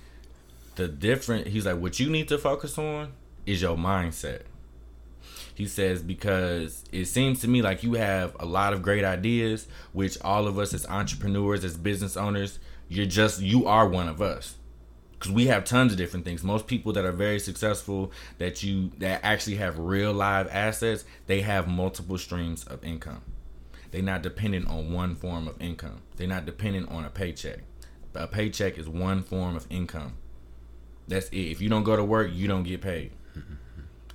the 0.76 0.88
different. 0.88 1.48
He's 1.48 1.66
like, 1.66 1.78
what 1.78 2.00
you 2.00 2.10
need 2.10 2.28
to 2.28 2.38
focus 2.38 2.78
on 2.78 3.12
is 3.46 3.62
your 3.62 3.76
mindset. 3.76 4.42
He 5.54 5.66
says 5.66 6.02
because 6.02 6.84
it 6.90 7.04
seems 7.04 7.40
to 7.42 7.48
me 7.48 7.62
like 7.62 7.84
you 7.84 7.94
have 7.94 8.36
a 8.40 8.46
lot 8.46 8.72
of 8.72 8.82
great 8.82 9.04
ideas, 9.04 9.68
which 9.92 10.20
all 10.22 10.48
of 10.48 10.58
us 10.58 10.74
as 10.74 10.84
entrepreneurs, 10.86 11.64
as 11.64 11.76
business 11.76 12.16
owners, 12.16 12.58
you're 12.88 13.06
just 13.06 13.40
you 13.40 13.66
are 13.66 13.88
one 13.88 14.08
of 14.08 14.20
us 14.20 14.56
because 15.24 15.34
we 15.34 15.46
have 15.46 15.64
tons 15.64 15.90
of 15.90 15.96
different 15.96 16.26
things. 16.26 16.44
Most 16.44 16.66
people 16.66 16.92
that 16.92 17.06
are 17.06 17.12
very 17.12 17.38
successful 17.38 18.12
that 18.36 18.62
you 18.62 18.90
that 18.98 19.24
actually 19.24 19.56
have 19.56 19.78
real 19.78 20.12
live 20.12 20.48
assets 20.50 21.06
they 21.26 21.40
have 21.40 21.66
multiple 21.66 22.18
streams 22.18 22.64
of 22.64 22.84
income. 22.84 23.22
They're 23.90 24.02
not 24.02 24.20
dependent 24.20 24.68
on 24.68 24.92
one 24.92 25.14
form 25.14 25.48
of 25.48 25.58
income. 25.62 26.02
They're 26.16 26.28
not 26.28 26.44
dependent 26.44 26.90
on 26.90 27.06
a 27.06 27.10
paycheck. 27.10 27.60
A 28.14 28.26
paycheck 28.26 28.76
is 28.76 28.86
one 28.86 29.22
form 29.22 29.56
of 29.56 29.66
income. 29.70 30.12
That's 31.08 31.28
it. 31.30 31.38
If 31.38 31.62
you 31.62 31.70
don't 31.70 31.84
go 31.84 31.96
to 31.96 32.04
work 32.04 32.30
you 32.30 32.46
don't 32.46 32.64
get 32.64 32.82
paid. 32.82 33.12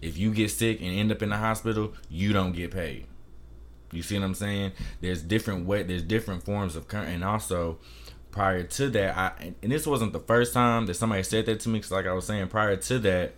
If 0.01 0.18
you 0.18 0.32
get 0.34 0.50
sick 0.50 0.80
and 0.80 0.98
end 0.98 1.12
up 1.12 1.22
in 1.22 1.28
the 1.28 1.38
hospital 1.38 1.94
you 2.08 2.32
don't 2.34 2.54
get 2.54 2.72
paid. 2.72 3.06
You 3.92 4.04
see 4.04 4.16
what 4.16 4.25
i'm 4.25 4.36
saying? 4.36 4.74
There's 5.01 5.24
different 5.24 5.66
way 5.66 5.82
there's 5.82 6.04
different 6.04 6.44
forms 6.44 6.75
of 6.75 6.88
current 6.88 7.10
and 7.10 7.24
also 7.24 7.80
prior 8.31 8.63
to 8.63 8.89
that, 8.89 9.17
I 9.17 9.53
and 9.62 9.71
this 9.71 9.88
wasn't 9.88 10.13
the 10.13 10.19
first 10.19 10.53
time 10.53 10.86
that 10.86 10.95
somebody 10.95 11.24
said 11.24 11.45
that 11.48 11.59
to 11.62 11.69
me. 11.69 11.79
Cause 11.79 11.91
like 11.91 12.05
I 12.05 12.13
was 12.13 12.25
saying, 12.25 12.48
prior 12.48 12.75
to 12.75 13.00
that, 13.00 13.33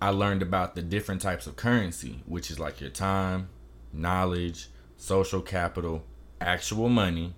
I 0.00 0.10
learned 0.10 0.42
about 0.42 0.74
the 0.74 0.82
different 0.82 1.20
types 1.20 1.46
of 1.46 1.56
currency, 1.56 2.22
which 2.26 2.50
is 2.50 2.58
like 2.58 2.80
your 2.80 2.90
time, 2.90 3.48
knowledge, 3.92 4.68
social 4.96 5.42
capital, 5.42 6.04
actual 6.40 6.88
money, 6.88 7.34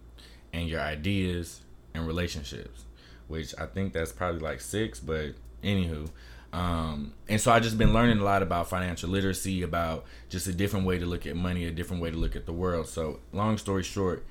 and 0.53 0.69
your 0.69 0.81
ideas 0.81 1.61
and 1.95 2.07
relationships, 2.07 2.85
which 3.29 3.55
I 3.59 3.67
think 3.67 3.93
that's 3.93 4.13
probably 4.13 4.41
like 4.41 4.61
six, 4.61 5.01
but 5.01 5.35
anywho. 5.63 6.09
Um, 6.53 7.15
and 7.29 7.41
so 7.41 7.51
I 7.51 7.61
just 7.61 7.79
been 7.79 7.95
learning 7.95 8.19
a 8.19 8.25
lot 8.25 8.43
about 8.43 8.69
financial 8.69 9.09
literacy, 9.09 9.63
about 9.63 10.05
just 10.29 10.47
a 10.47 10.53
different 10.53 10.85
way 10.85 10.99
to 10.99 11.07
look 11.07 11.27
at 11.27 11.35
money, 11.35 11.65
a 11.65 11.71
different 11.71 12.03
way 12.03 12.11
to 12.11 12.17
look 12.17 12.37
at 12.37 12.45
the 12.45 12.53
world. 12.53 12.87
So 12.89 13.21
long 13.33 13.57
story 13.57 13.83
short, 13.83 14.25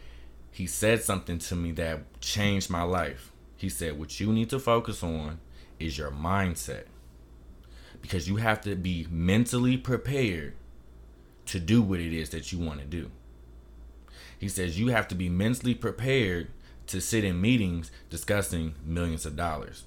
he 0.51 0.67
said 0.67 1.01
something 1.01 1.39
to 1.39 1.55
me 1.55 1.72
that 1.74 2.20
changed 2.20 2.70
my 2.70 2.84
life. 2.84 3.31
He 3.55 3.70
said, 3.70 3.98
What 3.98 4.20
you 4.20 4.31
need 4.31 4.50
to 4.50 4.60
focus 4.60 5.01
on 5.01 5.39
is 5.79 5.98
your 5.98 6.12
mindset. 6.12 6.84
Because 8.01 8.27
you 8.27 8.38
have 8.38 8.62
to 8.62 8.75
be 8.75 9.08
mentally 9.10 9.77
prepared 9.77 10.53
to 11.46 11.60
do 11.60 11.81
what 11.81 12.00
it 12.00 12.13
is 12.13 12.29
that 12.29 12.51
you 12.51 12.60
want 12.60 12.79
to 12.79 12.86
do. 12.86 13.12
He 14.39 14.50
says 14.50 14.79
you 14.79 14.88
have 14.88 15.08
to 15.10 15.15
be 15.15 15.29
mentally 15.29 15.75
prepared 15.75 16.48
to 16.88 17.00
sit 17.00 17.24
in 17.24 17.39
meetings 17.39 17.91
discussing 18.10 18.74
millions 18.84 19.25
of 19.25 19.36
dollars, 19.36 19.84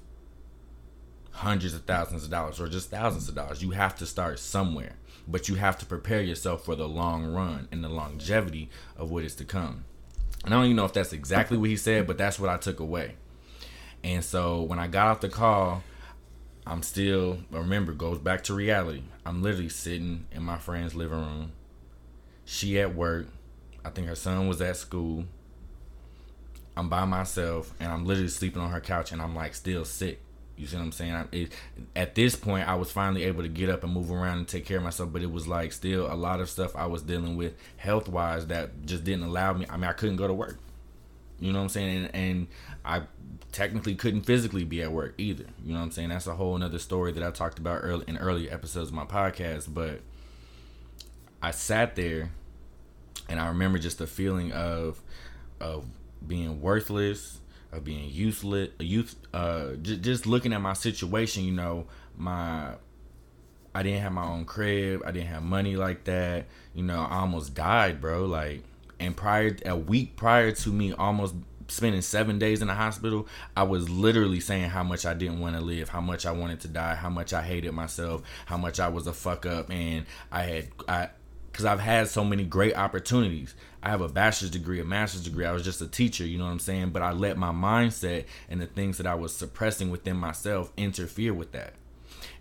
hundreds 1.31 1.73
of 1.73 1.83
thousands 1.83 2.23
of 2.23 2.29
dollars, 2.29 2.61
or 2.61 2.67
just 2.67 2.89
thousands 2.89 3.27
of 3.27 3.35
dollars. 3.35 3.61
You 3.61 3.71
have 3.71 3.95
to 3.97 4.05
start 4.05 4.39
somewhere, 4.39 4.93
but 5.27 5.49
you 5.49 5.55
have 5.55 5.77
to 5.79 5.85
prepare 5.85 6.21
yourself 6.21 6.63
for 6.63 6.75
the 6.75 6.87
long 6.87 7.25
run 7.25 7.67
and 7.71 7.83
the 7.83 7.89
longevity 7.89 8.69
of 8.95 9.11
what 9.11 9.25
is 9.25 9.35
to 9.35 9.43
come. 9.43 9.83
And 10.45 10.53
I 10.53 10.57
don't 10.57 10.65
even 10.65 10.75
know 10.75 10.85
if 10.85 10.93
that's 10.93 11.11
exactly 11.11 11.57
what 11.57 11.69
he 11.69 11.75
said, 11.75 12.05
but 12.05 12.19
that's 12.19 12.39
what 12.39 12.51
I 12.51 12.57
took 12.57 12.79
away. 12.79 13.15
And 14.03 14.23
so 14.23 14.61
when 14.61 14.77
I 14.77 14.85
got 14.85 15.07
off 15.07 15.21
the 15.21 15.29
call, 15.29 15.81
I'm 16.67 16.83
still 16.83 17.39
remember 17.49 17.93
goes 17.93 18.19
back 18.19 18.43
to 18.43 18.53
reality. 18.53 19.03
I'm 19.25 19.41
literally 19.41 19.69
sitting 19.69 20.27
in 20.31 20.43
my 20.43 20.57
friend's 20.57 20.93
living 20.93 21.17
room. 21.17 21.51
She 22.45 22.79
at 22.79 22.93
work. 22.93 23.27
I 23.83 23.89
think 23.89 24.07
her 24.07 24.15
son 24.15 24.47
was 24.47 24.61
at 24.61 24.77
school. 24.77 25.25
I'm 26.77 26.89
by 26.89 27.05
myself 27.05 27.73
and 27.79 27.91
I'm 27.91 28.05
literally 28.05 28.29
sleeping 28.29 28.61
on 28.61 28.69
her 28.69 28.81
couch 28.81 29.11
and 29.11 29.21
I'm 29.21 29.35
like 29.35 29.55
still 29.55 29.83
sick. 29.83 30.21
You 30.57 30.67
see 30.67 30.77
what 30.77 30.83
I'm 30.83 30.91
saying? 30.91 31.13
I, 31.13 31.25
it, 31.31 31.51
at 31.95 32.15
this 32.15 32.35
point, 32.35 32.67
I 32.67 32.75
was 32.75 32.91
finally 32.91 33.23
able 33.23 33.43
to 33.43 33.49
get 33.49 33.69
up 33.69 33.83
and 33.83 33.93
move 33.93 34.11
around 34.11 34.37
and 34.37 34.47
take 34.47 34.65
care 34.65 34.77
of 34.77 34.83
myself, 34.83 35.11
but 35.11 35.21
it 35.21 35.31
was 35.31 35.47
like 35.47 35.73
still 35.73 36.11
a 36.11 36.15
lot 36.15 36.39
of 36.39 36.49
stuff 36.49 36.75
I 36.75 36.85
was 36.85 37.01
dealing 37.01 37.35
with 37.35 37.53
health 37.77 38.07
wise 38.07 38.47
that 38.47 38.85
just 38.85 39.03
didn't 39.03 39.25
allow 39.25 39.53
me. 39.53 39.65
I 39.69 39.75
mean, 39.75 39.89
I 39.89 39.93
couldn't 39.93 40.15
go 40.15 40.27
to 40.27 40.33
work. 40.33 40.57
You 41.39 41.51
know 41.51 41.59
what 41.59 41.63
I'm 41.63 41.69
saying? 41.69 42.05
And, 42.05 42.15
and 42.15 42.47
I 42.85 43.01
technically 43.51 43.95
couldn't 43.95 44.21
physically 44.21 44.63
be 44.63 44.81
at 44.81 44.91
work 44.91 45.13
either. 45.17 45.45
You 45.63 45.73
know 45.73 45.79
what 45.79 45.85
I'm 45.85 45.91
saying? 45.91 46.09
That's 46.09 46.27
a 46.27 46.35
whole 46.35 46.61
other 46.61 46.79
story 46.79 47.11
that 47.11 47.23
I 47.23 47.31
talked 47.31 47.59
about 47.59 47.79
early 47.83 48.05
in 48.07 48.17
earlier 48.17 48.53
episodes 48.53 48.89
of 48.89 48.95
my 48.95 49.05
podcast. 49.05 49.73
But 49.73 50.01
I 51.41 51.51
sat 51.51 51.95
there 51.95 52.31
and 53.27 53.39
I 53.39 53.47
remember 53.47 53.77
just 53.77 53.97
the 53.97 54.07
feeling 54.07 54.51
of 54.51 55.01
of 55.59 55.85
being 56.25 56.61
worthless, 56.61 57.39
of 57.75 57.83
being 57.83 58.09
useless, 58.09 58.69
youth, 58.79 59.15
uh, 59.33 59.73
just 59.81 60.25
looking 60.25 60.53
at 60.53 60.61
my 60.61 60.73
situation. 60.73 61.43
You 61.43 61.53
know, 61.53 61.87
my 62.17 62.73
I 63.73 63.83
didn't 63.83 64.01
have 64.01 64.13
my 64.13 64.25
own 64.25 64.45
crib. 64.45 65.01
I 65.05 65.11
didn't 65.11 65.27
have 65.27 65.43
money 65.43 65.75
like 65.75 66.05
that. 66.05 66.45
You 66.73 66.83
know, 66.83 67.01
I 67.01 67.17
almost 67.19 67.53
died, 67.53 67.99
bro. 67.99 68.25
Like, 68.25 68.63
and 68.99 69.15
prior 69.15 69.55
a 69.65 69.75
week 69.75 70.15
prior 70.15 70.51
to 70.51 70.69
me 70.69 70.93
almost 70.93 71.35
spending 71.67 72.01
seven 72.01 72.39
days 72.39 72.61
in 72.61 72.67
the 72.67 72.73
hospital, 72.73 73.27
I 73.55 73.63
was 73.63 73.89
literally 73.89 74.39
saying 74.39 74.69
how 74.69 74.83
much 74.83 75.05
I 75.05 75.13
didn't 75.13 75.39
want 75.39 75.55
to 75.55 75.61
live, 75.61 75.89
how 75.89 76.01
much 76.01 76.25
I 76.25 76.31
wanted 76.31 76.61
to 76.61 76.67
die, 76.67 76.95
how 76.95 77.09
much 77.09 77.33
I 77.33 77.41
hated 77.41 77.73
myself, 77.73 78.21
how 78.45 78.57
much 78.57 78.79
I 78.79 78.87
was 78.87 79.07
a 79.07 79.13
fuck 79.13 79.45
up, 79.45 79.69
and 79.69 80.05
I 80.31 80.41
had 80.43 80.67
I 80.87 81.09
because 81.55 81.63
I've 81.63 81.79
had 81.79 82.09
so 82.09 82.25
many 82.25 82.43
great 82.43 82.75
opportunities. 82.75 83.55
I 83.81 83.87
have 83.87 84.01
a 84.01 84.09
bachelor's 84.09 84.51
degree, 84.51 84.81
a 84.81 84.83
master's 84.83 85.23
degree. 85.23 85.45
I 85.45 85.53
was 85.53 85.63
just 85.63 85.81
a 85.81 85.87
teacher, 85.87 86.25
you 86.25 86.37
know 86.37 86.43
what 86.43 86.51
I'm 86.51 86.59
saying? 86.59 86.89
But 86.89 87.01
I 87.01 87.13
let 87.13 87.37
my 87.37 87.53
mindset 87.53 88.25
and 88.49 88.59
the 88.59 88.65
things 88.65 88.97
that 88.97 89.07
I 89.07 89.15
was 89.15 89.33
suppressing 89.33 89.89
within 89.89 90.17
myself 90.17 90.73
interfere 90.75 91.33
with 91.33 91.53
that. 91.53 91.75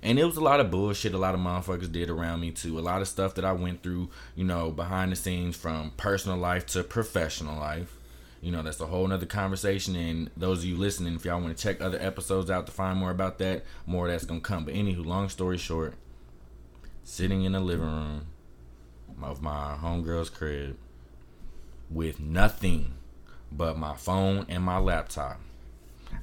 And 0.02 0.18
it 0.18 0.24
was 0.24 0.36
a 0.36 0.40
lot 0.40 0.58
of 0.58 0.72
bullshit 0.72 1.14
a 1.14 1.18
lot 1.18 1.36
of 1.36 1.40
motherfuckers 1.40 1.92
did 1.92 2.10
around 2.10 2.40
me 2.40 2.50
too. 2.50 2.76
A 2.76 2.80
lot 2.80 3.02
of 3.02 3.06
stuff 3.06 3.36
that 3.36 3.44
I 3.44 3.52
went 3.52 3.84
through, 3.84 4.10
you 4.34 4.42
know, 4.42 4.72
behind 4.72 5.12
the 5.12 5.16
scenes 5.16 5.54
from 5.54 5.92
personal 5.96 6.36
life 6.36 6.66
to 6.66 6.82
professional 6.82 7.60
life. 7.60 7.96
You 8.42 8.50
know, 8.50 8.64
that's 8.64 8.80
a 8.80 8.86
whole 8.86 9.06
nother 9.06 9.26
conversation. 9.26 9.94
And 9.94 10.28
those 10.36 10.58
of 10.58 10.64
you 10.64 10.76
listening, 10.76 11.14
if 11.14 11.24
y'all 11.24 11.40
want 11.40 11.56
to 11.56 11.62
check 11.62 11.80
other 11.80 12.00
episodes 12.00 12.50
out 12.50 12.66
to 12.66 12.72
find 12.72 12.98
more 12.98 13.12
about 13.12 13.38
that, 13.38 13.62
more 13.86 14.08
that's 14.08 14.24
gonna 14.24 14.40
come. 14.40 14.64
But 14.64 14.74
anywho, 14.74 15.06
long 15.06 15.28
story 15.28 15.56
short, 15.56 15.94
sitting 17.04 17.44
in 17.44 17.52
the 17.52 17.60
living 17.60 17.86
room 17.86 18.26
of 19.22 19.42
my 19.42 19.76
homegirl's 19.80 20.30
crib 20.30 20.76
with 21.90 22.20
nothing 22.20 22.94
but 23.50 23.78
my 23.78 23.94
phone 23.94 24.46
and 24.48 24.62
my 24.62 24.78
laptop. 24.78 25.40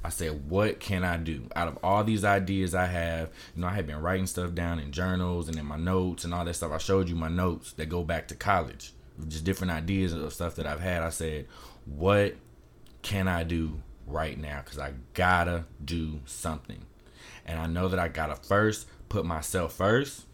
I 0.04 0.08
said, 0.08 0.48
what 0.48 0.80
can 0.80 1.04
I 1.04 1.16
do? 1.16 1.48
Out 1.54 1.68
of 1.68 1.78
all 1.82 2.02
these 2.04 2.24
ideas 2.24 2.74
I 2.74 2.86
have, 2.86 3.30
you 3.54 3.62
know, 3.62 3.68
I 3.68 3.74
had 3.74 3.86
been 3.86 4.00
writing 4.00 4.26
stuff 4.26 4.54
down 4.54 4.78
in 4.78 4.90
journals 4.90 5.48
and 5.48 5.58
in 5.58 5.66
my 5.66 5.76
notes 5.76 6.24
and 6.24 6.32
all 6.32 6.44
that 6.44 6.54
stuff. 6.54 6.72
I 6.72 6.78
showed 6.78 7.08
you 7.08 7.14
my 7.14 7.28
notes 7.28 7.72
that 7.72 7.88
go 7.88 8.02
back 8.02 8.28
to 8.28 8.34
college, 8.34 8.92
just 9.28 9.44
different 9.44 9.72
ideas 9.72 10.12
of 10.12 10.32
stuff 10.32 10.54
that 10.56 10.66
I've 10.66 10.80
had. 10.80 11.02
I 11.02 11.10
said, 11.10 11.46
what 11.84 12.36
can 13.02 13.28
I 13.28 13.44
do 13.44 13.80
right 14.06 14.38
now? 14.38 14.62
Because 14.64 14.78
I 14.78 14.92
gotta 15.14 15.64
do 15.84 16.20
something. 16.24 16.86
And 17.44 17.58
I 17.58 17.66
know 17.66 17.88
that 17.88 17.98
I 17.98 18.08
gotta 18.08 18.36
first 18.36 18.86
put 19.08 19.26
myself 19.26 19.74
first 19.74 20.24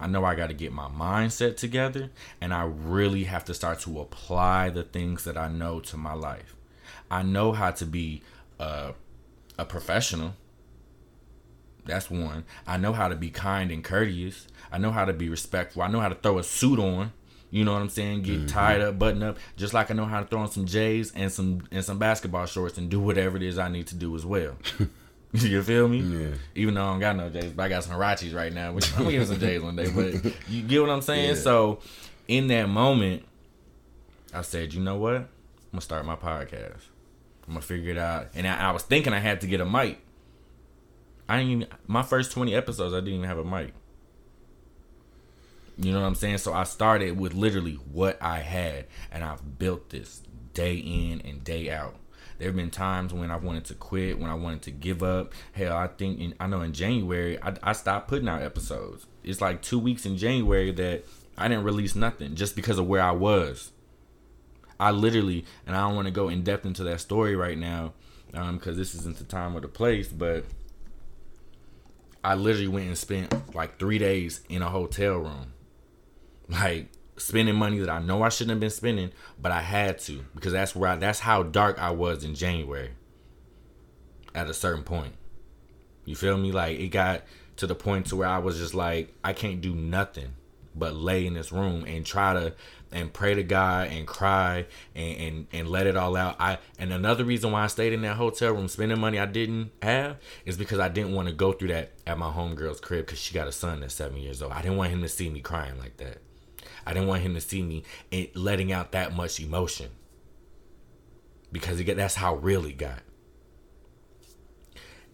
I 0.00 0.06
know 0.06 0.24
I 0.24 0.34
got 0.34 0.48
to 0.48 0.54
get 0.54 0.72
my 0.72 0.88
mindset 0.88 1.56
together 1.56 2.10
and 2.40 2.52
I 2.52 2.64
really 2.64 3.24
have 3.24 3.44
to 3.46 3.54
start 3.54 3.80
to 3.80 4.00
apply 4.00 4.70
the 4.70 4.82
things 4.82 5.24
that 5.24 5.36
I 5.36 5.48
know 5.48 5.80
to 5.80 5.96
my 5.96 6.14
life. 6.14 6.56
I 7.10 7.22
know 7.22 7.52
how 7.52 7.70
to 7.72 7.86
be 7.86 8.22
a, 8.58 8.94
a 9.58 9.64
professional. 9.64 10.34
That's 11.84 12.10
one. 12.10 12.44
I 12.66 12.76
know 12.76 12.92
how 12.92 13.08
to 13.08 13.14
be 13.14 13.30
kind 13.30 13.70
and 13.70 13.84
courteous. 13.84 14.48
I 14.72 14.78
know 14.78 14.90
how 14.90 15.04
to 15.04 15.12
be 15.12 15.28
respectful. 15.28 15.82
I 15.82 15.88
know 15.88 16.00
how 16.00 16.08
to 16.08 16.14
throw 16.14 16.38
a 16.38 16.42
suit 16.42 16.78
on. 16.78 17.12
You 17.50 17.64
know 17.64 17.72
what 17.72 17.82
I'm 17.82 17.88
saying? 17.88 18.22
Get 18.22 18.38
mm-hmm. 18.38 18.46
tied 18.46 18.80
up, 18.80 18.98
button 18.98 19.22
up, 19.22 19.38
just 19.56 19.74
like 19.74 19.88
I 19.88 19.94
know 19.94 20.06
how 20.06 20.18
to 20.20 20.26
throw 20.26 20.40
on 20.40 20.50
some 20.50 20.66
J's 20.66 21.12
and 21.12 21.30
some 21.30 21.68
and 21.70 21.84
some 21.84 22.00
basketball 22.00 22.46
shorts 22.46 22.78
and 22.78 22.90
do 22.90 22.98
whatever 22.98 23.36
it 23.36 23.44
is 23.44 23.58
I 23.58 23.68
need 23.68 23.86
to 23.88 23.94
do 23.94 24.16
as 24.16 24.26
well. 24.26 24.56
you 25.42 25.62
feel 25.64 25.88
me? 25.88 25.98
Yeah. 25.98 26.34
Even 26.54 26.74
though 26.74 26.84
I 26.84 26.90
don't 26.92 27.00
got 27.00 27.16
no 27.16 27.28
J's, 27.28 27.50
but 27.50 27.64
I 27.64 27.68
got 27.68 27.82
some 27.82 27.96
Rachis 27.96 28.32
right 28.32 28.52
now, 28.52 28.72
which 28.72 28.92
I'm 28.92 28.98
gonna 29.00 29.10
give 29.10 29.26
some 29.26 29.40
J's 29.40 29.60
one 29.60 29.74
day. 29.74 29.90
But 29.90 30.32
you 30.48 30.62
get 30.62 30.80
what 30.80 30.90
I'm 30.90 31.02
saying? 31.02 31.30
Yeah. 31.30 31.34
So 31.34 31.80
in 32.28 32.46
that 32.48 32.68
moment, 32.68 33.24
I 34.32 34.42
said, 34.42 34.72
you 34.72 34.80
know 34.80 34.94
what? 34.94 35.16
I'm 35.16 35.28
gonna 35.72 35.80
start 35.80 36.06
my 36.06 36.14
podcast. 36.14 36.78
I'm 37.48 37.54
gonna 37.54 37.62
figure 37.62 37.90
it 37.90 37.98
out. 37.98 38.28
And 38.36 38.46
I, 38.46 38.68
I 38.68 38.70
was 38.70 38.84
thinking 38.84 39.12
I 39.12 39.18
had 39.18 39.40
to 39.40 39.48
get 39.48 39.60
a 39.60 39.66
mic. 39.66 39.98
I 41.28 41.38
didn't 41.38 41.50
even 41.50 41.68
my 41.88 42.02
first 42.02 42.30
20 42.30 42.54
episodes 42.54 42.94
I 42.94 43.00
didn't 43.00 43.14
even 43.14 43.28
have 43.28 43.38
a 43.38 43.44
mic. 43.44 43.72
You 45.76 45.90
know 45.90 46.00
what 46.00 46.06
I'm 46.06 46.14
saying? 46.14 46.38
So 46.38 46.52
I 46.52 46.62
started 46.62 47.18
with 47.18 47.34
literally 47.34 47.74
what 47.90 48.22
I 48.22 48.38
had 48.38 48.86
and 49.10 49.24
I've 49.24 49.58
built 49.58 49.90
this 49.90 50.22
day 50.52 50.76
in 50.76 51.22
and 51.22 51.42
day 51.42 51.70
out. 51.70 51.96
There 52.44 52.50
have 52.50 52.56
been 52.56 52.70
times 52.70 53.14
when 53.14 53.30
I 53.30 53.36
wanted 53.36 53.64
to 53.64 53.74
quit, 53.74 54.18
when 54.18 54.28
I 54.28 54.34
wanted 54.34 54.60
to 54.64 54.70
give 54.70 55.02
up. 55.02 55.32
Hell, 55.52 55.74
I 55.74 55.86
think 55.86 56.20
in, 56.20 56.34
I 56.38 56.46
know 56.46 56.60
in 56.60 56.74
January 56.74 57.42
I, 57.42 57.54
I 57.62 57.72
stopped 57.72 58.06
putting 58.06 58.28
out 58.28 58.42
episodes. 58.42 59.06
It's 59.22 59.40
like 59.40 59.62
two 59.62 59.78
weeks 59.78 60.04
in 60.04 60.18
January 60.18 60.70
that 60.72 61.06
I 61.38 61.48
didn't 61.48 61.64
release 61.64 61.94
nothing 61.94 62.34
just 62.34 62.54
because 62.54 62.78
of 62.78 62.86
where 62.86 63.00
I 63.00 63.12
was. 63.12 63.70
I 64.78 64.90
literally, 64.90 65.46
and 65.66 65.74
I 65.74 65.86
don't 65.86 65.96
want 65.96 66.06
to 66.06 66.12
go 66.12 66.28
in 66.28 66.42
depth 66.42 66.66
into 66.66 66.84
that 66.84 67.00
story 67.00 67.34
right 67.34 67.56
now, 67.56 67.94
because 68.26 68.74
um, 68.74 68.76
this 68.76 68.94
isn't 68.94 69.16
the 69.16 69.24
time 69.24 69.56
or 69.56 69.60
the 69.60 69.68
place. 69.68 70.08
But 70.08 70.44
I 72.22 72.34
literally 72.34 72.68
went 72.68 72.88
and 72.88 72.98
spent 72.98 73.54
like 73.54 73.78
three 73.78 73.96
days 73.96 74.42
in 74.50 74.60
a 74.60 74.68
hotel 74.68 75.16
room, 75.16 75.54
like 76.50 76.88
spending 77.16 77.54
money 77.54 77.78
that 77.78 77.90
I 77.90 78.00
know 78.00 78.22
I 78.22 78.28
shouldn't 78.28 78.50
have 78.50 78.60
been 78.60 78.70
spending, 78.70 79.10
but 79.40 79.52
I 79.52 79.60
had 79.60 79.98
to 80.00 80.24
because 80.34 80.52
that's 80.52 80.74
where 80.74 80.90
I, 80.90 80.96
that's 80.96 81.20
how 81.20 81.42
dark 81.42 81.78
I 81.78 81.90
was 81.90 82.24
in 82.24 82.34
January. 82.34 82.90
At 84.34 84.48
a 84.48 84.54
certain 84.54 84.82
point, 84.82 85.14
you 86.04 86.16
feel 86.16 86.36
me? 86.36 86.50
Like 86.50 86.78
it 86.78 86.88
got 86.88 87.22
to 87.56 87.66
the 87.66 87.74
point 87.74 88.06
to 88.06 88.16
where 88.16 88.28
I 88.28 88.38
was 88.38 88.58
just 88.58 88.74
like, 88.74 89.14
I 89.22 89.32
can't 89.32 89.60
do 89.60 89.74
nothing 89.74 90.34
but 90.74 90.94
lay 90.94 91.26
in 91.26 91.34
this 91.34 91.52
room 91.52 91.84
and 91.86 92.04
try 92.04 92.34
to 92.34 92.52
and 92.90 93.12
pray 93.12 93.34
to 93.34 93.42
God 93.42 93.88
and 93.88 94.06
cry 94.06 94.66
and, 94.94 95.16
and 95.20 95.46
and 95.52 95.68
let 95.68 95.86
it 95.86 95.96
all 95.96 96.16
out. 96.16 96.36
I 96.38 96.58
and 96.78 96.92
another 96.92 97.24
reason 97.24 97.52
why 97.52 97.64
I 97.64 97.66
stayed 97.66 97.92
in 97.92 98.02
that 98.02 98.16
hotel 98.16 98.52
room 98.52 98.68
spending 98.68 99.00
money 99.00 99.18
I 99.18 99.26
didn't 99.26 99.72
have 99.82 100.16
is 100.44 100.56
because 100.56 100.78
I 100.78 100.88
didn't 100.88 101.12
want 101.12 101.28
to 101.28 101.34
go 101.34 101.52
through 101.52 101.68
that 101.68 101.92
at 102.06 102.18
my 102.18 102.30
homegirl's 102.30 102.80
crib 102.80 103.06
because 103.06 103.18
she 103.18 103.34
got 103.34 103.48
a 103.48 103.52
son 103.52 103.80
that's 103.80 103.94
seven 103.94 104.18
years 104.18 104.42
old. 104.42 104.52
I 104.52 104.62
didn't 104.62 104.76
want 104.76 104.90
him 104.90 105.02
to 105.02 105.08
see 105.08 105.28
me 105.28 105.40
crying 105.40 105.78
like 105.78 105.96
that. 105.98 106.18
I 106.86 106.92
didn't 106.94 107.08
want 107.08 107.22
him 107.22 107.34
to 107.34 107.40
see 107.40 107.62
me 107.62 107.84
letting 108.34 108.72
out 108.72 108.92
that 108.92 109.14
much 109.14 109.40
emotion 109.40 109.90
because 111.52 111.80
it, 111.80 111.96
that's 111.96 112.16
how 112.16 112.36
real 112.36 112.62
he 112.62 112.72
got. 112.72 113.00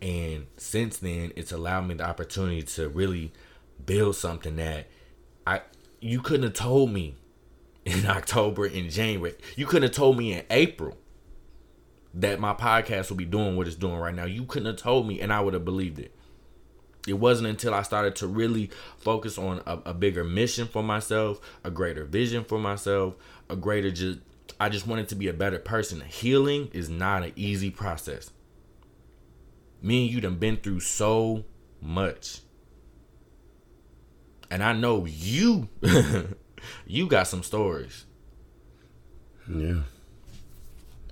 And 0.02 0.46
since 0.56 0.98
then, 0.98 1.32
it's 1.36 1.52
allowed 1.52 1.82
me 1.88 1.94
the 1.94 2.04
opportunity 2.04 2.62
to 2.62 2.88
really 2.88 3.32
build 3.84 4.16
something 4.16 4.56
that 4.56 4.88
I 5.46 5.62
you 6.00 6.20
couldn't 6.20 6.44
have 6.44 6.54
told 6.54 6.90
me 6.92 7.16
in 7.84 8.06
October 8.08 8.66
in 8.66 8.90
January. 8.90 9.34
You 9.56 9.66
couldn't 9.66 9.88
have 9.88 9.96
told 9.96 10.16
me 10.18 10.32
in 10.34 10.44
April. 10.50 10.96
that 12.14 12.40
my 12.40 12.52
podcast 12.54 13.10
would 13.10 13.18
be 13.18 13.24
doing 13.24 13.56
what 13.56 13.66
it's 13.66 13.76
doing 13.76 13.96
right 13.96 14.14
now. 14.14 14.24
You 14.24 14.44
couldn't 14.44 14.66
have 14.66 14.76
told 14.76 15.06
me, 15.06 15.20
and 15.20 15.32
I 15.32 15.40
would 15.40 15.54
have 15.54 15.64
believed 15.64 15.98
it. 15.98 16.14
It 17.08 17.14
wasn't 17.14 17.48
until 17.48 17.74
I 17.74 17.82
started 17.82 18.16
to 18.16 18.26
really 18.26 18.70
focus 18.98 19.38
on 19.38 19.62
a, 19.66 19.78
a 19.86 19.94
bigger 19.94 20.24
mission 20.24 20.66
for 20.66 20.82
myself, 20.82 21.40
a 21.64 21.70
greater 21.70 22.04
vision 22.04 22.44
for 22.44 22.58
myself, 22.58 23.14
a 23.48 23.56
greater 23.56 23.90
just. 23.90 24.20
I 24.58 24.68
just 24.68 24.86
wanted 24.86 25.08
to 25.10 25.14
be 25.14 25.28
a 25.28 25.32
better 25.32 25.58
person. 25.58 26.02
Healing 26.02 26.68
is 26.72 26.90
not 26.90 27.22
an 27.22 27.32
easy 27.36 27.70
process. 27.70 28.30
Me 29.80 30.04
and 30.04 30.12
you 30.12 30.20
done 30.20 30.36
been 30.36 30.56
through 30.58 30.80
so 30.80 31.44
much. 31.80 32.40
And 34.50 34.62
I 34.62 34.72
know 34.72 35.06
you 35.06 35.68
you 36.86 37.06
got 37.06 37.28
some 37.28 37.42
stories. 37.42 38.04
Yeah. 39.48 39.82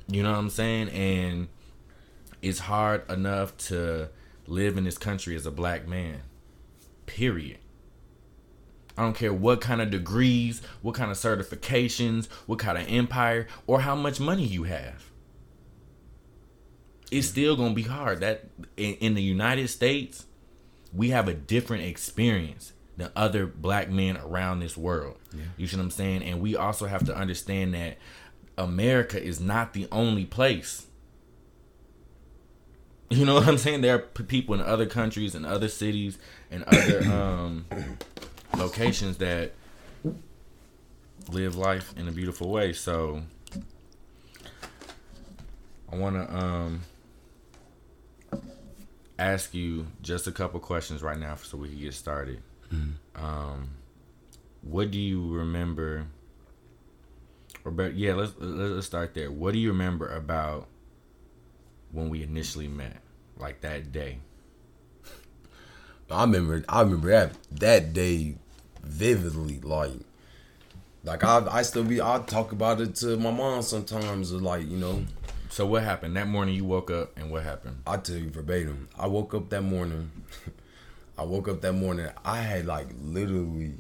You 0.09 0.23
know 0.23 0.33
what 0.33 0.39
I'm 0.39 0.51
saying? 0.51 0.89
And 0.91 1.49
it's 2.43 2.59
hard 2.59 3.11
enough 3.11 3.57
to 3.69 4.11
live 4.49 4.77
in 4.77 4.85
this 4.85 4.99
country 4.99 5.37
as 5.37 5.47
a 5.47 5.51
black 5.51 5.87
man. 5.87 6.23
Period. 7.07 7.59
I 8.97 9.03
don't 9.03 9.15
care 9.15 9.33
what 9.33 9.61
kind 9.61 9.81
of 9.81 9.91
degrees, 9.91 10.61
what 10.83 10.97
kind 10.97 11.11
of 11.11 11.17
certifications, 11.17 12.27
what 12.47 12.59
kind 12.59 12.77
of 12.77 12.89
empire, 12.89 13.47
or 13.67 13.81
how 13.81 13.95
much 13.95 14.19
money 14.19 14.45
you 14.45 14.65
have. 14.65 15.05
It's 17.11 17.29
still 17.29 17.57
gonna 17.57 17.75
be 17.75 17.85
hard. 17.85 18.21
That 18.21 18.47
in, 18.77 18.95
in 18.95 19.15
the 19.15 19.23
United 19.23 19.69
States, 19.69 20.27
we 20.93 21.11
have 21.11 21.29
a 21.29 21.35
different 21.35 21.85
experience 21.85 22.73
than 22.97 23.11
other 23.15 23.47
black 23.47 23.89
men 23.89 24.17
around 24.17 24.61
this 24.61 24.77
world. 24.77 25.17
Yeah. 25.33 25.45
You 25.57 25.69
see 25.69 25.77
what 25.77 25.85
I'm 25.85 25.91
saying? 25.93 26.25
And 26.25 26.41
we 26.41 26.57
also 26.57 26.87
have 26.87 27.05
to 27.07 27.17
understand 27.17 27.75
that 27.75 27.99
America 28.59 29.23
is 29.23 29.41
not 29.41 29.73
the 29.73 29.87
only 29.93 30.25
place. 30.25 30.88
You 33.11 33.25
know 33.25 33.35
what 33.35 33.49
I'm 33.49 33.59
saying? 33.59 33.81
There 33.81 33.95
are 33.95 34.01
p- 34.01 34.23
people 34.25 34.55
in 34.55 34.61
other 34.61 34.85
countries 34.85 35.35
and 35.35 35.47
other 35.47 35.69
cities 35.69 36.19
and 36.51 36.63
other 36.65 37.03
um, 37.11 37.65
locations 38.57 39.17
that 39.19 39.53
live 41.31 41.57
life 41.57 41.95
in 41.97 42.09
a 42.09 42.13
beautiful 42.13 42.51
way. 42.51 42.73
So 42.73 43.23
I 45.91 45.97
want 45.97 46.17
to 46.17 46.37
um, 46.37 46.83
ask 49.19 49.55
you 49.55 49.87
just 50.03 50.27
a 50.27 50.33
couple 50.33 50.61
questions 50.61 51.03
right 51.03 51.19
now 51.19 51.37
so 51.37 51.57
we 51.57 51.69
can 51.69 51.81
get 51.81 51.95
started. 51.95 52.43
Mm-hmm. 52.73 53.25
Um, 53.25 53.71
what 54.63 54.91
do 54.91 54.99
you 54.99 55.33
remember? 55.33 56.07
Or 57.65 57.71
better, 57.71 57.91
yeah, 57.91 58.15
let's 58.15 58.35
let's 58.39 58.87
start 58.87 59.15
there. 59.15 59.31
What 59.31 59.53
do 59.53 59.59
you 59.59 59.71
remember 59.71 60.09
about 60.15 60.69
when 61.93 62.09
we 62.09 62.23
initially 62.23 62.69
met, 62.69 62.99
like 63.37 63.61
that 63.63 63.93
day? 63.93 64.19
I 66.11 66.23
remember. 66.23 66.65
I 66.69 66.83
remember 66.83 67.09
that 67.09 67.33
that 67.53 67.93
day 67.93 68.37
vividly. 68.83 69.61
Like, 69.61 69.93
like 71.05 71.23
I 71.25 71.47
I 71.51 71.63
still 71.63 71.85
be. 71.85 72.01
I 72.01 72.23
talk 72.27 72.53
about 72.53 72.81
it 72.81 72.95
to 72.97 73.17
my 73.17 73.31
mom 73.31 73.63
sometimes. 73.63 74.33
Like 74.33 74.69
you 74.69 74.79
know. 74.79 75.05
So 75.51 75.67
what 75.67 75.83
happened 75.83 76.17
that 76.17 76.29
morning? 76.29 76.55
You 76.55 76.65
woke 76.65 76.91
up 76.91 77.17
and 77.17 77.31
what 77.31 77.43
happened? 77.43 77.83
I 77.87 77.97
tell 77.97 78.17
you 78.17 78.31
verbatim. 78.31 78.89
I 78.99 79.07
woke 79.07 79.35
up 79.35 79.49
that 79.51 79.63
morning. 79.63 80.11
I 81.19 81.25
woke 81.25 81.49
up 81.49 81.63
that 81.63 81.73
morning. 81.73 82.09
I 82.25 82.43
had 82.43 82.67
like 82.67 82.89
literally 83.03 83.73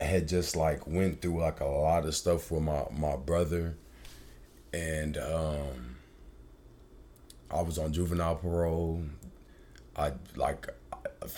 had 0.00 0.28
just 0.28 0.56
like 0.56 0.86
went 0.86 1.20
through 1.20 1.40
like 1.40 1.60
a 1.60 1.64
lot 1.66 2.06
of 2.06 2.14
stuff 2.14 2.50
with 2.50 2.62
my 2.62 2.84
my 2.96 3.16
brother, 3.16 3.76
and 4.72 5.16
um, 5.18 5.96
I 7.50 7.62
was 7.62 7.78
on 7.78 7.92
juvenile 7.92 8.36
parole. 8.36 9.02
I 9.96 10.12
like 10.36 10.68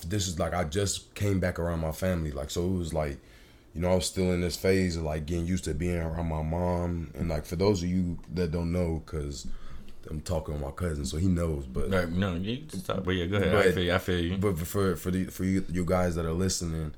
this 0.07 0.29
is 0.29 0.39
like 0.39 0.55
I 0.55 0.65
just 0.65 1.15
came 1.15 1.41
back 1.41 1.59
around 1.59 1.81
my 1.81 1.93
family. 1.93 2.33
Like 2.33 2.51
so, 2.51 2.65
it 2.65 2.79
was 2.79 2.93
like 2.93 3.19
you 3.75 3.81
know 3.81 3.93
I 3.93 3.95
was 3.95 4.07
still 4.07 4.33
in 4.33 4.41
this 4.41 4.57
phase 4.57 4.97
of 4.97 5.05
like 5.05 5.27
getting 5.27 5.47
used 5.47 5.65
to 5.65 5.75
being 5.75 5.99
around 5.99 6.29
my 6.29 6.43
mom. 6.43 7.11
And 7.15 7.29
like 7.29 7.45
for 7.45 7.57
those 7.57 7.83
of 7.83 7.89
you 7.89 8.19
that 8.35 8.51
don't 8.51 8.73
know, 8.73 9.03
because 9.05 9.47
I'm 10.09 10.21
talking 10.21 10.55
with 10.55 10.63
my 10.63 10.71
cousin, 10.71 11.05
so 11.05 11.17
he 11.17 11.29
knows. 11.29 11.67
But 11.67 11.91
right, 11.91 12.09
no, 12.09 12.35
you 12.35 12.59
just 12.59 12.87
talk. 12.87 13.05
But 13.05 13.13
yeah, 13.13 13.27
go 13.27 13.37
ahead. 13.37 13.53
But, 13.53 13.67
I 13.67 13.73
feel 13.73 13.85
you. 13.85 13.95
I 13.95 13.99
feel 13.99 14.21
you. 14.21 14.37
But 14.37 14.59
for 14.59 14.97
for 14.97 15.11
the 15.11 15.25
for 15.27 15.45
you 15.45 15.65
you 15.71 15.85
guys 15.85 16.15
that 16.17 16.27
are 16.27 16.33
listening, 16.33 16.95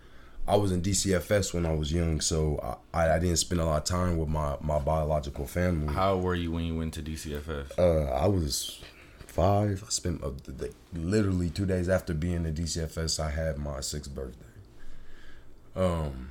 I 0.46 0.56
was 0.56 0.72
in 0.72 0.82
DCFS 0.82 1.54
when 1.54 1.66
I 1.66 1.74
was 1.74 1.92
young, 1.92 2.20
so 2.20 2.78
I, 2.92 3.10
I 3.10 3.18
didn't 3.18 3.36
spend 3.36 3.60
a 3.60 3.64
lot 3.64 3.78
of 3.78 3.84
time 3.84 4.16
with 4.18 4.28
my 4.28 4.56
my 4.60 4.78
biological 4.78 5.46
family. 5.46 5.92
How 5.92 6.18
were 6.18 6.34
you 6.34 6.52
when 6.52 6.64
you 6.64 6.76
went 6.76 6.94
to 6.94 7.02
DCFS? 7.02 7.78
Uh, 7.78 8.10
I 8.10 8.26
was 8.26 8.81
five. 9.32 9.82
I 9.86 9.90
spent 9.90 10.22
uh, 10.22 10.30
the, 10.44 10.72
literally 10.92 11.50
two 11.50 11.66
days 11.66 11.88
after 11.88 12.14
being 12.14 12.44
in 12.46 12.54
DCFS. 12.54 13.18
I 13.18 13.30
had 13.30 13.58
my 13.58 13.80
sixth 13.80 14.14
birthday. 14.14 14.44
Um. 15.74 16.30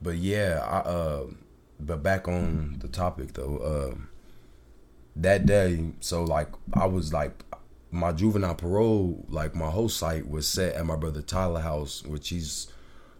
But 0.00 0.16
yeah, 0.16 0.60
I 0.64 0.78
uh, 0.88 1.26
but 1.78 2.02
back 2.02 2.26
on 2.26 2.76
the 2.80 2.88
topic 2.88 3.34
though. 3.34 3.58
Uh, 3.58 3.98
that 5.14 5.46
day, 5.46 5.92
so 6.00 6.24
like 6.24 6.48
I 6.74 6.86
was 6.86 7.12
like 7.12 7.44
my 7.92 8.10
juvenile 8.10 8.54
parole, 8.54 9.24
like 9.28 9.54
my 9.54 9.70
whole 9.70 9.88
site 9.88 10.28
was 10.28 10.48
set 10.48 10.74
at 10.74 10.86
my 10.86 10.96
brother 10.96 11.22
Tyler 11.22 11.60
house, 11.60 12.02
which 12.04 12.30
he's 12.30 12.72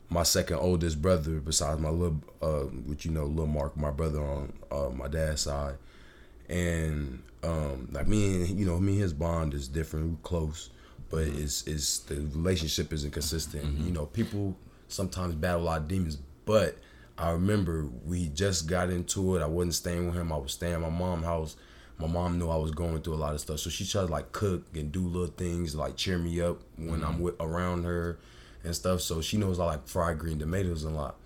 my 0.09 0.23
second 0.23 0.57
oldest 0.57 1.01
brother 1.01 1.41
besides 1.41 1.81
my 1.81 1.91
little, 1.91 2.23
uh, 2.41 2.65
which 2.87 3.05
you 3.05 3.11
know, 3.11 3.25
little 3.27 3.47
Mark, 3.47 3.77
my 3.77 3.91
brother 3.91 4.23
on 4.23 4.53
uh, 4.71 4.91
my 4.91 5.09
dad's 5.09 5.43
side, 5.43 5.77
and 6.53 7.23
um, 7.43 7.89
like 7.91 8.07
me 8.07 8.35
and 8.35 8.59
you 8.61 8.67
know, 8.67 8.79
me 8.79 8.93
and 8.93 9.03
his 9.03 9.13
bond 9.13 9.55
is 9.55 9.67
different, 9.67 10.11
We're 10.11 10.17
close, 10.23 10.71
but 11.11 11.25
it's 11.25 11.67
it's 11.67 12.01
the 12.01 12.17
relationship 12.17 12.93
isn't 12.93 13.13
consistent. 13.13 13.65
Mm-hmm. 13.65 13.87
You 13.87 13.93
know, 13.93 14.07
people 14.07 14.57
sometimes 14.89 15.35
battle 15.35 15.63
a 15.63 15.65
lot 15.65 15.81
of 15.81 15.89
demons, 15.89 16.19
but 16.45 16.77
I 17.19 17.31
remember 17.31 17.87
we 18.05 18.29
just 18.29 18.69
got 18.69 18.91
into 18.91 19.37
it. 19.37 19.43
I 19.43 19.47
wasn't 19.47 19.75
staying 19.75 20.07
with 20.07 20.15
him. 20.15 20.33
I 20.33 20.37
was 20.37 20.53
staying 20.53 20.75
at 20.75 20.81
my 20.81 20.91
mom's 20.91 21.25
house 21.25 21.57
my 22.03 22.09
mom 22.09 22.39
knew 22.39 22.49
I 22.49 22.57
was 22.57 22.73
going 22.73 23.01
through 23.01 23.15
a 23.15 23.17
lot 23.17 23.35
of 23.35 23.41
stuff, 23.41 23.61
so 23.61 23.71
she 23.71 23.87
tried 23.87 24.07
to 24.07 24.13
like 24.13 24.33
cook 24.33 24.65
and 24.75 24.91
do 24.91 25.07
little 25.07 25.29
things 25.29 25.75
like 25.75 25.97
cheer 25.97 26.19
me 26.19 26.41
up 26.41 26.61
when 26.77 27.01
mm-hmm. 27.01 27.05
I'm 27.05 27.21
with 27.21 27.37
around 27.39 27.85
her 27.85 28.19
and 28.65 28.75
stuff. 28.75 29.01
So 29.01 29.21
she 29.21 29.37
knows 29.37 29.61
I 29.61 29.67
like 29.67 29.87
fried 29.87 30.19
green 30.19 30.39
tomatoes 30.39 30.83
a 30.83 30.91
lot. 30.91 31.17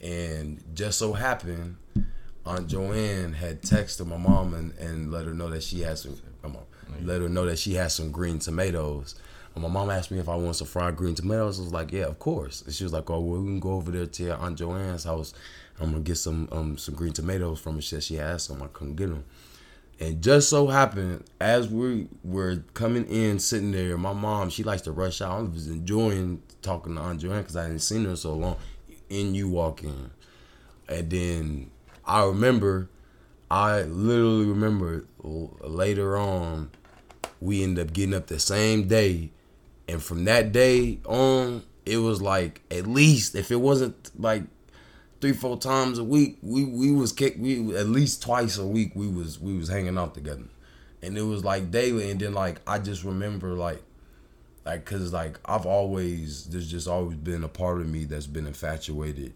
And 0.00 0.62
just 0.74 0.98
so 0.98 1.12
happened, 1.12 1.76
Aunt 2.44 2.66
Joanne 2.66 3.34
had 3.34 3.62
texted 3.62 4.06
my 4.06 4.16
mom 4.16 4.54
and, 4.54 4.72
and 4.78 5.12
let 5.12 5.26
her 5.26 5.34
know 5.34 5.48
that 5.50 5.62
she 5.62 5.80
had 5.80 5.98
some. 5.98 6.16
Let 7.02 7.22
her 7.22 7.28
know 7.28 7.46
that 7.46 7.58
she 7.58 7.74
had 7.74 7.90
some 7.90 8.10
green 8.10 8.38
tomatoes. 8.38 9.14
And 9.54 9.62
my 9.62 9.68
mom 9.68 9.90
asked 9.90 10.10
me 10.10 10.18
if 10.18 10.28
I 10.28 10.36
want 10.36 10.56
some 10.56 10.66
fried 10.66 10.96
green 10.96 11.14
tomatoes. 11.14 11.58
I 11.58 11.62
was 11.62 11.72
like, 11.72 11.92
yeah, 11.92 12.04
of 12.04 12.18
course. 12.18 12.62
And 12.62 12.74
she 12.74 12.84
was 12.84 12.92
like, 12.92 13.08
oh, 13.10 13.20
well, 13.20 13.40
we 13.40 13.46
can 13.46 13.60
go 13.60 13.72
over 13.72 13.90
there 13.90 14.06
to 14.06 14.36
Aunt 14.36 14.58
Joanne's 14.58 15.04
house. 15.04 15.34
I'm 15.80 15.92
gonna 15.92 16.02
get 16.02 16.16
some 16.16 16.48
um 16.52 16.78
some 16.78 16.94
green 16.94 17.12
tomatoes 17.12 17.60
from 17.60 17.76
her. 17.76 17.82
She 17.82 17.88
said 17.88 18.02
she 18.02 18.14
had 18.16 18.40
some. 18.40 18.62
I 18.62 18.68
couldn't 18.68 18.96
get 18.96 19.08
them. 19.08 19.24
And 20.00 20.22
just 20.22 20.48
so 20.48 20.66
happened, 20.66 21.24
as 21.40 21.68
we 21.68 22.08
were 22.24 22.64
coming 22.74 23.06
in, 23.06 23.38
sitting 23.38 23.72
there, 23.72 23.96
my 23.96 24.12
mom, 24.12 24.50
she 24.50 24.62
likes 24.64 24.82
to 24.82 24.92
rush 24.92 25.20
out. 25.20 25.38
I 25.38 25.42
was 25.42 25.68
enjoying 25.68 26.42
talking 26.60 26.96
to 26.96 27.00
Aunt 27.00 27.20
Joanne 27.20 27.42
because 27.42 27.56
I 27.56 27.62
hadn't 27.62 27.80
seen 27.80 28.04
her 28.06 28.16
so 28.16 28.34
long. 28.34 28.56
And 29.10 29.36
you 29.36 29.48
walk 29.48 29.84
in. 29.84 30.10
And 30.88 31.10
then 31.10 31.70
I 32.04 32.24
remember, 32.24 32.88
I 33.50 33.82
literally 33.82 34.46
remember 34.46 35.06
later 35.22 36.16
on, 36.16 36.70
we 37.40 37.62
ended 37.62 37.88
up 37.88 37.92
getting 37.92 38.14
up 38.14 38.26
the 38.26 38.38
same 38.38 38.88
day. 38.88 39.30
And 39.88 40.02
from 40.02 40.24
that 40.24 40.52
day 40.52 40.98
on, 41.04 41.64
it 41.84 41.98
was 41.98 42.22
like, 42.22 42.62
at 42.70 42.86
least, 42.86 43.34
if 43.34 43.50
it 43.50 43.56
wasn't 43.56 44.10
like 44.18 44.44
three 45.22 45.32
four 45.32 45.56
times 45.56 45.98
a 45.98 46.04
week. 46.04 46.36
We 46.42 46.64
we 46.64 46.90
was 46.90 47.12
kick 47.12 47.36
we 47.38 47.74
at 47.76 47.86
least 47.86 48.22
twice 48.22 48.58
a 48.58 48.66
week. 48.66 48.92
We 48.94 49.06
was 49.06 49.40
we 49.40 49.56
was 49.56 49.68
hanging 49.68 49.96
out 49.96 50.14
together, 50.14 50.44
and 51.00 51.16
it 51.16 51.22
was 51.22 51.44
like 51.44 51.70
daily. 51.70 52.10
And 52.10 52.20
then 52.20 52.34
like 52.34 52.60
I 52.66 52.78
just 52.78 53.04
remember 53.04 53.54
like 53.54 53.82
like 54.66 54.84
cause 54.84 55.12
like 55.12 55.38
I've 55.46 55.64
always 55.64 56.46
there's 56.46 56.70
just 56.70 56.88
always 56.88 57.16
been 57.16 57.44
a 57.44 57.48
part 57.48 57.80
of 57.80 57.88
me 57.88 58.04
that's 58.04 58.26
been 58.26 58.46
infatuated 58.46 59.32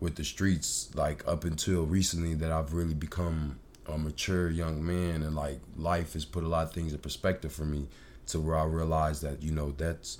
with 0.00 0.16
the 0.16 0.24
streets. 0.24 0.90
Like 0.94 1.26
up 1.28 1.44
until 1.44 1.84
recently, 1.84 2.34
that 2.34 2.50
I've 2.50 2.74
really 2.74 2.94
become 2.94 3.58
a 3.86 3.96
mature 3.96 4.50
young 4.50 4.84
man, 4.84 5.22
and 5.22 5.36
like 5.36 5.60
life 5.76 6.14
has 6.14 6.24
put 6.24 6.44
a 6.44 6.48
lot 6.48 6.64
of 6.64 6.72
things 6.72 6.92
in 6.92 6.98
perspective 6.98 7.52
for 7.52 7.64
me 7.64 7.88
to 8.28 8.40
where 8.40 8.56
I 8.56 8.64
realize 8.64 9.20
that 9.20 9.42
you 9.42 9.52
know 9.52 9.72
that's 9.72 10.18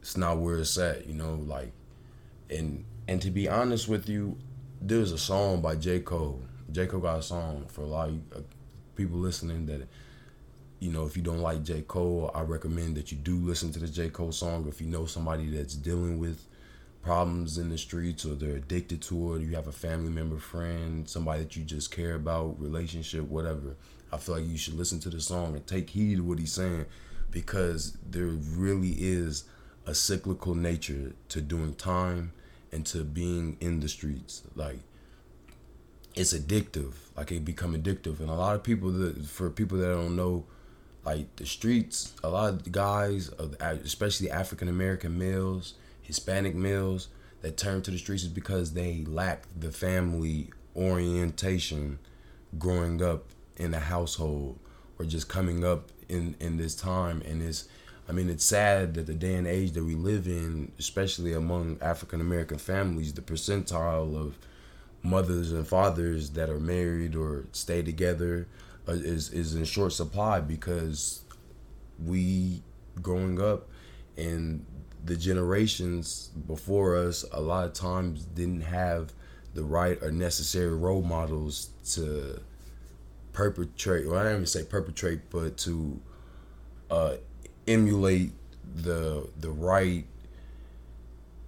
it's 0.00 0.16
not 0.16 0.38
where 0.38 0.58
it's 0.58 0.76
at. 0.78 1.06
You 1.06 1.14
know 1.14 1.34
like 1.34 1.72
and 2.50 2.84
and 3.06 3.22
to 3.22 3.30
be 3.30 3.48
honest 3.48 3.88
with 3.88 4.08
you, 4.08 4.36
there's 4.80 5.12
a 5.12 5.18
song 5.18 5.60
by 5.60 5.76
J. 5.76 6.00
Cole. 6.00 6.42
J. 6.70 6.86
Cole 6.86 7.00
got 7.00 7.18
a 7.18 7.22
song 7.22 7.66
for 7.68 7.82
a 7.82 7.86
lot 7.86 8.08
of 8.10 8.14
uh, 8.36 8.40
people 8.94 9.18
listening 9.18 9.66
that, 9.66 9.88
you 10.78 10.92
know, 10.92 11.06
if 11.06 11.16
you 11.16 11.22
don't 11.22 11.40
like 11.40 11.62
J. 11.62 11.82
Cole, 11.82 12.30
I 12.34 12.42
recommend 12.42 12.96
that 12.96 13.10
you 13.10 13.16
do 13.16 13.36
listen 13.36 13.72
to 13.72 13.78
the 13.78 13.88
J. 13.88 14.10
Cole 14.10 14.32
song. 14.32 14.68
If 14.68 14.80
you 14.80 14.86
know 14.86 15.06
somebody 15.06 15.48
that's 15.48 15.74
dealing 15.74 16.18
with 16.18 16.44
problems 17.02 17.58
in 17.58 17.70
the 17.70 17.78
streets 17.78 18.24
or 18.24 18.34
they're 18.34 18.56
addicted 18.56 19.00
to 19.02 19.34
it, 19.34 19.42
you 19.42 19.54
have 19.54 19.68
a 19.68 19.72
family 19.72 20.10
member, 20.10 20.38
friend, 20.38 21.08
somebody 21.08 21.42
that 21.42 21.56
you 21.56 21.64
just 21.64 21.90
care 21.90 22.14
about, 22.14 22.60
relationship, 22.60 23.22
whatever. 23.22 23.76
I 24.12 24.16
feel 24.16 24.36
like 24.36 24.46
you 24.46 24.56
should 24.56 24.74
listen 24.74 25.00
to 25.00 25.10
the 25.10 25.20
song 25.20 25.54
and 25.54 25.66
take 25.66 25.90
heed 25.90 26.16
to 26.16 26.24
what 26.24 26.38
he's 26.38 26.52
saying 26.52 26.86
because 27.30 27.96
there 28.08 28.26
really 28.26 28.96
is 28.98 29.44
a 29.86 29.94
cyclical 29.94 30.54
nature 30.54 31.12
to 31.28 31.40
doing 31.40 31.74
time 31.74 32.32
and 32.72 32.84
to 32.86 33.04
being 33.04 33.56
in 33.60 33.80
the 33.80 33.88
streets. 33.88 34.42
Like 34.54 34.80
it's 36.14 36.32
addictive. 36.32 36.94
Like 37.16 37.32
it 37.32 37.44
become 37.44 37.74
addictive, 37.74 38.20
and 38.20 38.28
a 38.28 38.34
lot 38.34 38.54
of 38.54 38.62
people 38.62 38.90
that 38.90 39.24
for 39.26 39.50
people 39.50 39.78
that 39.78 39.88
don't 39.88 40.16
know, 40.16 40.44
like 41.04 41.34
the 41.36 41.46
streets, 41.46 42.12
a 42.22 42.28
lot 42.28 42.52
of 42.52 42.72
guys, 42.72 43.30
uh, 43.38 43.76
especially 43.84 44.30
African 44.30 44.68
American 44.68 45.18
males, 45.18 45.74
Hispanic 46.08 46.54
males, 46.54 47.08
that 47.42 47.58
turn 47.58 47.82
to 47.82 47.90
the 47.90 47.98
streets 47.98 48.22
is 48.22 48.30
because 48.30 48.72
they 48.72 49.04
lack 49.06 49.44
the 49.54 49.70
family 49.70 50.50
orientation 50.74 51.98
growing 52.58 53.02
up 53.02 53.26
in 53.58 53.74
a 53.74 53.78
household 53.78 54.58
or 54.98 55.04
just 55.04 55.28
coming 55.28 55.64
up 55.64 55.90
in 56.08 56.34
in 56.40 56.56
this 56.56 56.74
time. 56.74 57.22
And 57.26 57.42
it's 57.42 57.68
I 58.08 58.12
mean 58.12 58.30
it's 58.30 58.44
sad 58.44 58.94
that 58.94 59.06
the 59.06 59.12
day 59.12 59.34
and 59.34 59.46
age 59.46 59.72
that 59.72 59.84
we 59.84 59.94
live 59.94 60.26
in 60.26 60.72
especially 60.78 61.34
among 61.34 61.76
African 61.82 62.22
American 62.22 62.56
families 62.56 63.12
the 63.12 63.20
percentile 63.20 64.16
of 64.16 64.38
mothers 65.02 65.52
and 65.52 65.68
fathers 65.68 66.30
that 66.30 66.48
are 66.48 66.58
married 66.58 67.14
or 67.14 67.44
stay 67.52 67.82
together 67.82 68.48
uh, 68.88 68.92
is 68.92 69.30
is 69.30 69.54
in 69.54 69.64
short 69.64 69.92
supply 69.92 70.40
because 70.40 71.20
we 72.02 72.62
growing 73.02 73.40
up 73.42 73.68
and 74.16 74.64
the 75.08 75.16
generations 75.16 76.30
before 76.46 76.96
us 76.96 77.24
a 77.32 77.40
lot 77.40 77.64
of 77.64 77.72
times 77.72 78.24
didn't 78.24 78.60
have 78.60 79.12
the 79.54 79.64
right 79.64 80.00
or 80.02 80.12
necessary 80.12 80.74
role 80.74 81.02
models 81.02 81.70
to 81.92 82.40
perpetrate 83.32 84.06
well 84.06 84.18
I 84.18 84.24
don't 84.24 84.32
even 84.34 84.46
say 84.46 84.64
perpetrate 84.64 85.30
but 85.30 85.56
to 85.58 86.00
uh, 86.90 87.14
emulate 87.66 88.32
the 88.76 89.28
the 89.40 89.50
right 89.50 90.04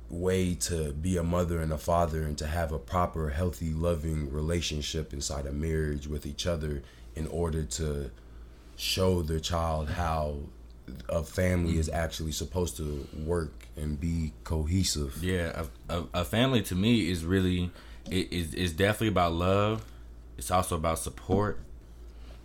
way 0.09 0.55
to 0.55 0.93
be 0.93 1.17
a 1.17 1.23
mother 1.23 1.61
and 1.61 1.73
a 1.73 1.79
father 1.79 2.23
and 2.23 2.37
to 2.39 2.47
have 2.47 2.73
a 2.73 2.79
proper 2.79 3.31
healthy 3.31 3.73
loving 3.73 4.33
relationship 4.33 5.13
inside 5.13 5.47
a 5.47 5.53
marriage 5.53 6.09
with 6.09 6.27
each 6.27 6.47
other 6.47 6.83
in 7.15 7.27
order 7.29 7.63
to 7.63 8.11
show 8.77 9.23
their 9.23 9.39
child 9.39 9.91
how 9.91 10.39
a 11.09 11.23
family 11.23 11.79
is 11.79 11.89
actually 11.89 12.33
supposed 12.33 12.77
to 12.77 13.07
work 13.25 13.53
and 13.77 14.01
be 14.01 14.33
cohesive 14.45 15.23
yeah 15.23 15.65
a, 15.89 15.99
a, 15.99 16.05
a 16.15 16.25
family 16.25 16.63
to 16.63 16.75
me 16.75 17.11
is 17.11 17.25
really 17.25 17.71
it 18.11 18.33
is 18.33 18.55
is 18.55 18.73
definitely 18.73 19.09
about 19.09 19.33
love 19.33 19.85
it's 20.39 20.51
also 20.51 20.77
about 20.77 20.99
support 20.99 21.59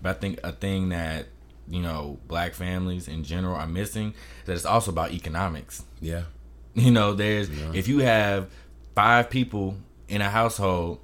but 0.01 0.15
i 0.15 0.19
think 0.19 0.39
a 0.43 0.51
thing 0.51 0.89
that 0.89 1.27
you 1.67 1.81
know 1.81 2.17
black 2.27 2.53
families 2.53 3.07
in 3.07 3.23
general 3.23 3.55
are 3.55 3.67
missing 3.67 4.13
that 4.45 4.53
it's 4.53 4.65
also 4.65 4.91
about 4.91 5.11
economics 5.11 5.83
yeah 5.99 6.23
You 6.75 6.91
know, 6.91 7.13
there's 7.13 7.49
yeah. 7.49 7.71
if 7.73 7.87
you 7.87 7.99
have 7.99 8.49
five 8.95 9.29
people 9.29 9.77
in 10.09 10.21
a 10.21 10.29
household 10.29 10.99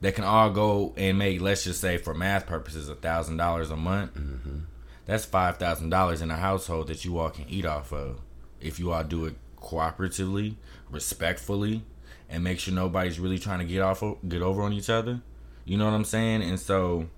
that 0.00 0.14
can 0.14 0.24
all 0.24 0.48
go 0.48 0.94
and 0.96 1.18
make, 1.18 1.42
let's 1.42 1.64
just 1.64 1.82
say, 1.82 1.98
for 1.98 2.14
math 2.14 2.46
purposes, 2.46 2.88
a 2.88 2.94
thousand 2.94 3.36
dollars 3.36 3.70
a 3.70 3.76
month. 3.76 4.14
Mm-hmm. 4.14 4.58
That's 5.06 5.24
five 5.24 5.58
thousand 5.58 5.90
dollars 5.90 6.22
in 6.22 6.30
a 6.30 6.36
household 6.36 6.88
that 6.88 7.04
you 7.04 7.18
all 7.18 7.30
can 7.30 7.48
eat 7.48 7.66
off 7.66 7.92
of 7.92 8.20
if 8.60 8.78
you 8.78 8.92
all 8.92 9.04
do 9.04 9.24
it 9.26 9.34
cooperatively, 9.60 10.54
respectfully, 10.90 11.82
and 12.28 12.44
make 12.44 12.58
sure 12.58 12.72
nobody's 12.74 13.18
really 13.18 13.38
trying 13.38 13.58
to 13.58 13.64
get 13.64 13.80
off 13.80 14.02
get 14.28 14.42
over 14.42 14.62
on 14.62 14.72
each 14.72 14.90
other. 14.90 15.20
You 15.64 15.78
know 15.78 15.84
what 15.84 15.94
I'm 15.94 16.04
saying? 16.04 16.42
And 16.42 16.58
so 16.58 17.08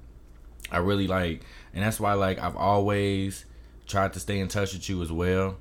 I 0.70 0.78
really 0.78 1.06
like 1.06 1.42
and 1.72 1.84
that's 1.84 2.00
why 2.00 2.14
like 2.14 2.38
I've 2.38 2.56
always 2.56 3.44
tried 3.86 4.12
to 4.14 4.20
stay 4.20 4.38
in 4.38 4.48
touch 4.48 4.72
with 4.72 4.88
you 4.88 5.02
as 5.02 5.12
well 5.12 5.58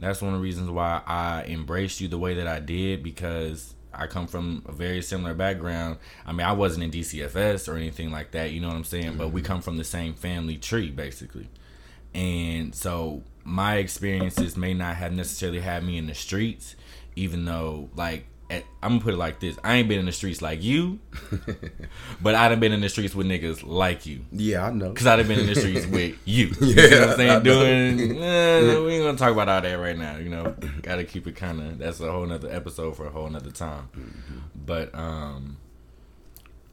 that's 0.00 0.20
one 0.20 0.34
of 0.34 0.40
the 0.40 0.42
reasons 0.42 0.70
why 0.70 1.02
I 1.06 1.44
embraced 1.44 2.00
you 2.00 2.08
the 2.08 2.18
way 2.18 2.34
that 2.34 2.46
I 2.46 2.60
did 2.60 3.02
because 3.02 3.74
I 3.94 4.06
come 4.06 4.26
from 4.26 4.62
a 4.66 4.72
very 4.72 5.00
similar 5.00 5.34
background. 5.34 5.98
I 6.26 6.32
mean, 6.32 6.46
I 6.46 6.52
wasn't 6.52 6.84
in 6.84 6.90
DCFS 6.90 7.72
or 7.72 7.76
anything 7.76 8.10
like 8.10 8.32
that, 8.32 8.52
you 8.52 8.60
know 8.60 8.68
what 8.68 8.76
I'm 8.76 8.84
saying? 8.84 9.10
Mm-hmm. 9.10 9.18
But 9.18 9.28
we 9.28 9.40
mm-hmm. 9.40 9.46
come 9.46 9.62
from 9.62 9.78
the 9.78 9.84
same 9.84 10.12
family 10.14 10.58
tree, 10.58 10.90
basically. 10.90 11.48
And 12.16 12.74
so 12.74 13.22
my 13.44 13.76
experiences 13.76 14.56
may 14.56 14.72
not 14.72 14.96
have 14.96 15.12
necessarily 15.12 15.60
had 15.60 15.84
me 15.84 15.98
in 15.98 16.06
the 16.06 16.14
streets, 16.14 16.74
even 17.14 17.44
though, 17.44 17.90
like, 17.94 18.26
at, 18.48 18.64
I'm 18.82 18.92
gonna 18.92 19.00
put 19.00 19.14
it 19.14 19.18
like 19.18 19.40
this: 19.40 19.58
I 19.62 19.74
ain't 19.74 19.88
been 19.88 19.98
in 19.98 20.06
the 20.06 20.12
streets 20.12 20.40
like 20.40 20.62
you, 20.62 20.98
but 22.22 22.34
I'd 22.34 22.52
have 22.52 22.60
been 22.60 22.72
in 22.72 22.80
the 22.80 22.88
streets 22.88 23.14
with 23.14 23.26
niggas 23.26 23.66
like 23.66 24.06
you. 24.06 24.24
Yeah, 24.32 24.66
I 24.66 24.70
know. 24.70 24.92
Cause 24.92 25.06
I'd 25.06 25.18
have 25.18 25.28
been 25.28 25.40
in 25.40 25.46
the 25.46 25.56
streets 25.56 25.84
with 25.90 26.16
you. 26.24 26.46
You 26.60 26.74
yeah, 26.74 26.88
know 26.88 27.00
what 27.00 27.08
I'm 27.10 27.16
saying? 27.16 27.42
Doing. 27.42 28.22
Eh, 28.22 28.78
we 28.78 28.94
ain't 28.94 29.04
gonna 29.04 29.18
talk 29.18 29.32
about 29.32 29.48
all 29.48 29.60
that 29.60 29.74
right 29.74 29.98
now. 29.98 30.16
You 30.16 30.30
know, 30.30 30.54
gotta 30.82 31.04
keep 31.04 31.26
it 31.26 31.36
kind 31.36 31.60
of. 31.60 31.78
That's 31.78 32.00
a 32.00 32.10
whole 32.10 32.24
nother 32.24 32.50
episode 32.50 32.96
for 32.96 33.06
a 33.06 33.10
whole 33.10 33.28
nother 33.28 33.50
time. 33.50 33.88
Mm-hmm. 33.96 34.38
But 34.64 34.94
um, 34.94 35.56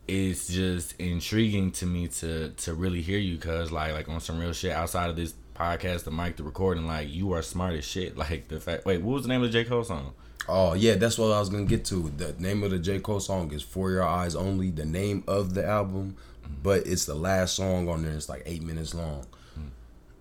it's 0.07 0.47
just 0.47 0.99
intriguing 0.99 1.71
to 1.71 1.85
me 1.85 2.07
to 2.07 2.49
to 2.49 2.73
really 2.73 3.01
hear 3.01 3.19
you, 3.19 3.37
cause 3.37 3.71
like 3.71 3.93
like 3.93 4.09
on 4.09 4.19
some 4.19 4.39
real 4.39 4.53
shit 4.53 4.71
outside 4.71 5.09
of 5.09 5.15
this 5.15 5.33
podcast, 5.55 6.03
the 6.03 6.11
mic, 6.11 6.35
the 6.35 6.43
recording, 6.43 6.85
like 6.85 7.09
you 7.09 7.33
are 7.33 7.41
smart 7.41 7.73
as 7.73 7.85
shit. 7.85 8.17
Like 8.23 8.47
the 8.47 8.59
fact. 8.59 8.85
Wait, 8.85 9.01
what 9.01 9.13
was 9.13 9.23
the 9.23 9.29
name 9.29 9.43
of 9.43 9.51
the 9.51 9.63
J 9.63 9.67
Cole 9.67 9.83
song? 9.83 10.13
Oh 10.47 10.73
yeah, 10.73 10.95
that's 10.95 11.17
what 11.17 11.31
I 11.31 11.39
was 11.39 11.49
gonna 11.49 11.65
get 11.65 11.85
to. 11.85 12.11
The 12.15 12.33
name 12.37 12.63
of 12.63 12.71
the 12.71 12.79
J 12.79 12.99
Cole 12.99 13.19
song 13.19 13.51
is 13.53 13.63
"For 13.63 13.91
Your 13.91 14.03
Eyes 14.03 14.35
Only." 14.35 14.71
The 14.71 14.85
name 14.85 15.23
of 15.27 15.53
the 15.53 15.65
album, 15.65 16.17
but 16.61 16.85
it's 16.85 17.05
the 17.05 17.15
last 17.15 17.55
song 17.55 17.87
on 17.87 18.03
there. 18.03 18.13
It's 18.13 18.29
like 18.29 18.43
eight 18.45 18.63
minutes 18.63 18.93
long. 18.93 19.25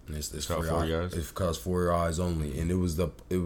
And 0.06 0.16
it's, 0.16 0.32
it's, 0.34 0.46
for, 0.46 0.64
your, 0.64 0.84
your 0.84 1.02
eyes. 1.04 1.14
It's 1.14 1.28
because 1.28 1.58
"For 1.58 1.82
Your 1.82 1.92
Eyes 1.92 2.18
Only," 2.20 2.58
and 2.58 2.70
it 2.70 2.74
was 2.74 2.96
the 2.96 3.08
it, 3.30 3.40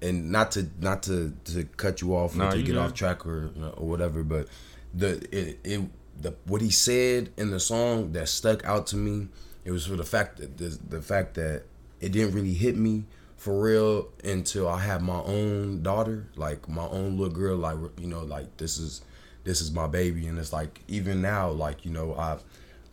and 0.00 0.30
not 0.30 0.52
to 0.52 0.68
not 0.80 1.02
to 1.04 1.32
to 1.46 1.64
cut 1.76 2.02
you 2.02 2.14
off 2.14 2.38
or 2.38 2.50
to 2.50 2.62
get 2.62 2.76
off 2.76 2.94
track 2.94 3.26
or 3.26 3.50
or 3.76 3.88
whatever, 3.88 4.22
but 4.22 4.48
the 4.94 5.16
it, 5.36 5.58
it 5.64 5.80
the 6.20 6.34
what 6.46 6.60
he 6.60 6.70
said 6.70 7.30
in 7.36 7.50
the 7.50 7.60
song 7.60 8.12
that 8.12 8.28
stuck 8.28 8.64
out 8.64 8.86
to 8.88 8.96
me. 8.96 9.28
It 9.64 9.70
was 9.70 9.86
for 9.86 9.96
the 9.96 10.04
fact 10.04 10.38
that 10.38 10.58
the, 10.58 10.78
the 10.88 11.00
fact 11.00 11.34
that 11.34 11.64
it 12.00 12.10
didn't 12.12 12.34
really 12.34 12.54
hit 12.54 12.76
me 12.76 13.04
for 13.36 13.60
real 13.60 14.08
until 14.24 14.68
I 14.68 14.80
have 14.80 15.02
my 15.02 15.20
own 15.20 15.82
daughter, 15.82 16.28
like 16.36 16.68
my 16.68 16.86
own 16.86 17.16
little 17.16 17.34
girl. 17.34 17.56
Like 17.56 17.76
you 17.98 18.08
know, 18.08 18.22
like 18.24 18.56
this 18.56 18.78
is 18.78 19.02
this 19.44 19.60
is 19.60 19.72
my 19.72 19.86
baby, 19.86 20.26
and 20.26 20.38
it's 20.38 20.52
like 20.52 20.80
even 20.88 21.22
now, 21.22 21.50
like 21.50 21.84
you 21.84 21.90
know, 21.90 22.14
I 22.14 22.38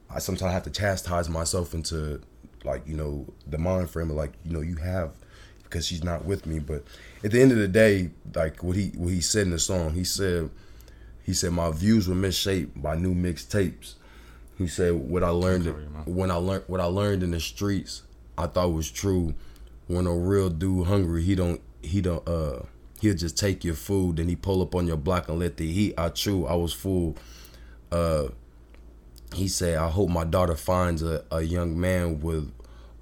I 0.10 0.20
sometimes 0.20 0.54
have 0.54 0.64
to 0.64 0.72
chastise 0.72 1.30
myself 1.30 1.74
into 1.74 2.22
like 2.64 2.88
you 2.88 2.96
know 2.96 3.28
the 3.48 3.58
mind 3.58 3.90
frame 3.90 4.10
of 4.10 4.16
like 4.16 4.34
you 4.44 4.52
know 4.52 4.62
you 4.62 4.76
have 4.76 5.12
because 5.64 5.86
she's 5.86 6.04
not 6.04 6.26
with 6.26 6.46
me. 6.46 6.60
But 6.60 6.84
at 7.24 7.32
the 7.32 7.42
end 7.42 7.52
of 7.52 7.58
the 7.58 7.68
day, 7.68 8.10
like 8.34 8.64
what 8.64 8.76
he 8.76 8.90
what 8.96 9.12
he 9.12 9.22
said 9.22 9.44
in 9.44 9.52
the 9.52 9.60
song, 9.60 9.94
he 9.94 10.04
said 10.04 10.50
he 11.30 11.36
said 11.36 11.52
my 11.52 11.70
views 11.70 12.08
were 12.08 12.16
misshaped 12.16 12.82
by 12.82 12.96
new 12.96 13.14
mixtapes. 13.14 13.94
He 14.58 14.68
said 14.68 14.96
what 14.96 15.24
I 15.24 15.30
learned 15.30 15.68
when 16.08 16.32
I 16.32 16.38
learned 16.38 16.64
what 16.66 16.80
I 16.80 16.86
learned 16.86 17.22
in 17.22 17.30
the 17.30 17.40
streets, 17.40 18.02
I 18.36 18.48
thought 18.48 18.74
was 18.74 18.90
true 18.90 19.36
when 19.86 20.08
a 20.08 20.16
real 20.16 20.50
dude 20.50 20.88
hungry, 20.88 21.22
he 21.22 21.36
don't 21.36 21.62
he 21.84 22.02
don't 22.02 22.28
uh 22.28 22.64
he'll 23.00 23.14
just 23.14 23.38
take 23.38 23.64
your 23.64 23.76
food 23.76 24.18
and 24.18 24.28
he 24.28 24.36
pull 24.36 24.64
up 24.64 24.74
on 24.74 24.88
your 24.88 24.98
block 24.98 25.30
and 25.30 25.38
let 25.38 25.58
the 25.58 25.72
heat 25.72 25.94
I 26.00 26.10
true. 26.10 26.48
I 26.48 26.56
was 26.56 26.74
full. 26.74 27.16
Uh 27.92 28.30
he 29.36 29.48
said, 29.48 29.78
I 29.78 29.88
hope 29.88 30.10
my 30.10 30.24
daughter 30.24 30.56
finds 30.56 31.04
a, 31.04 31.24
a 31.30 31.44
young 31.44 31.80
man 31.80 32.22
with 32.22 32.52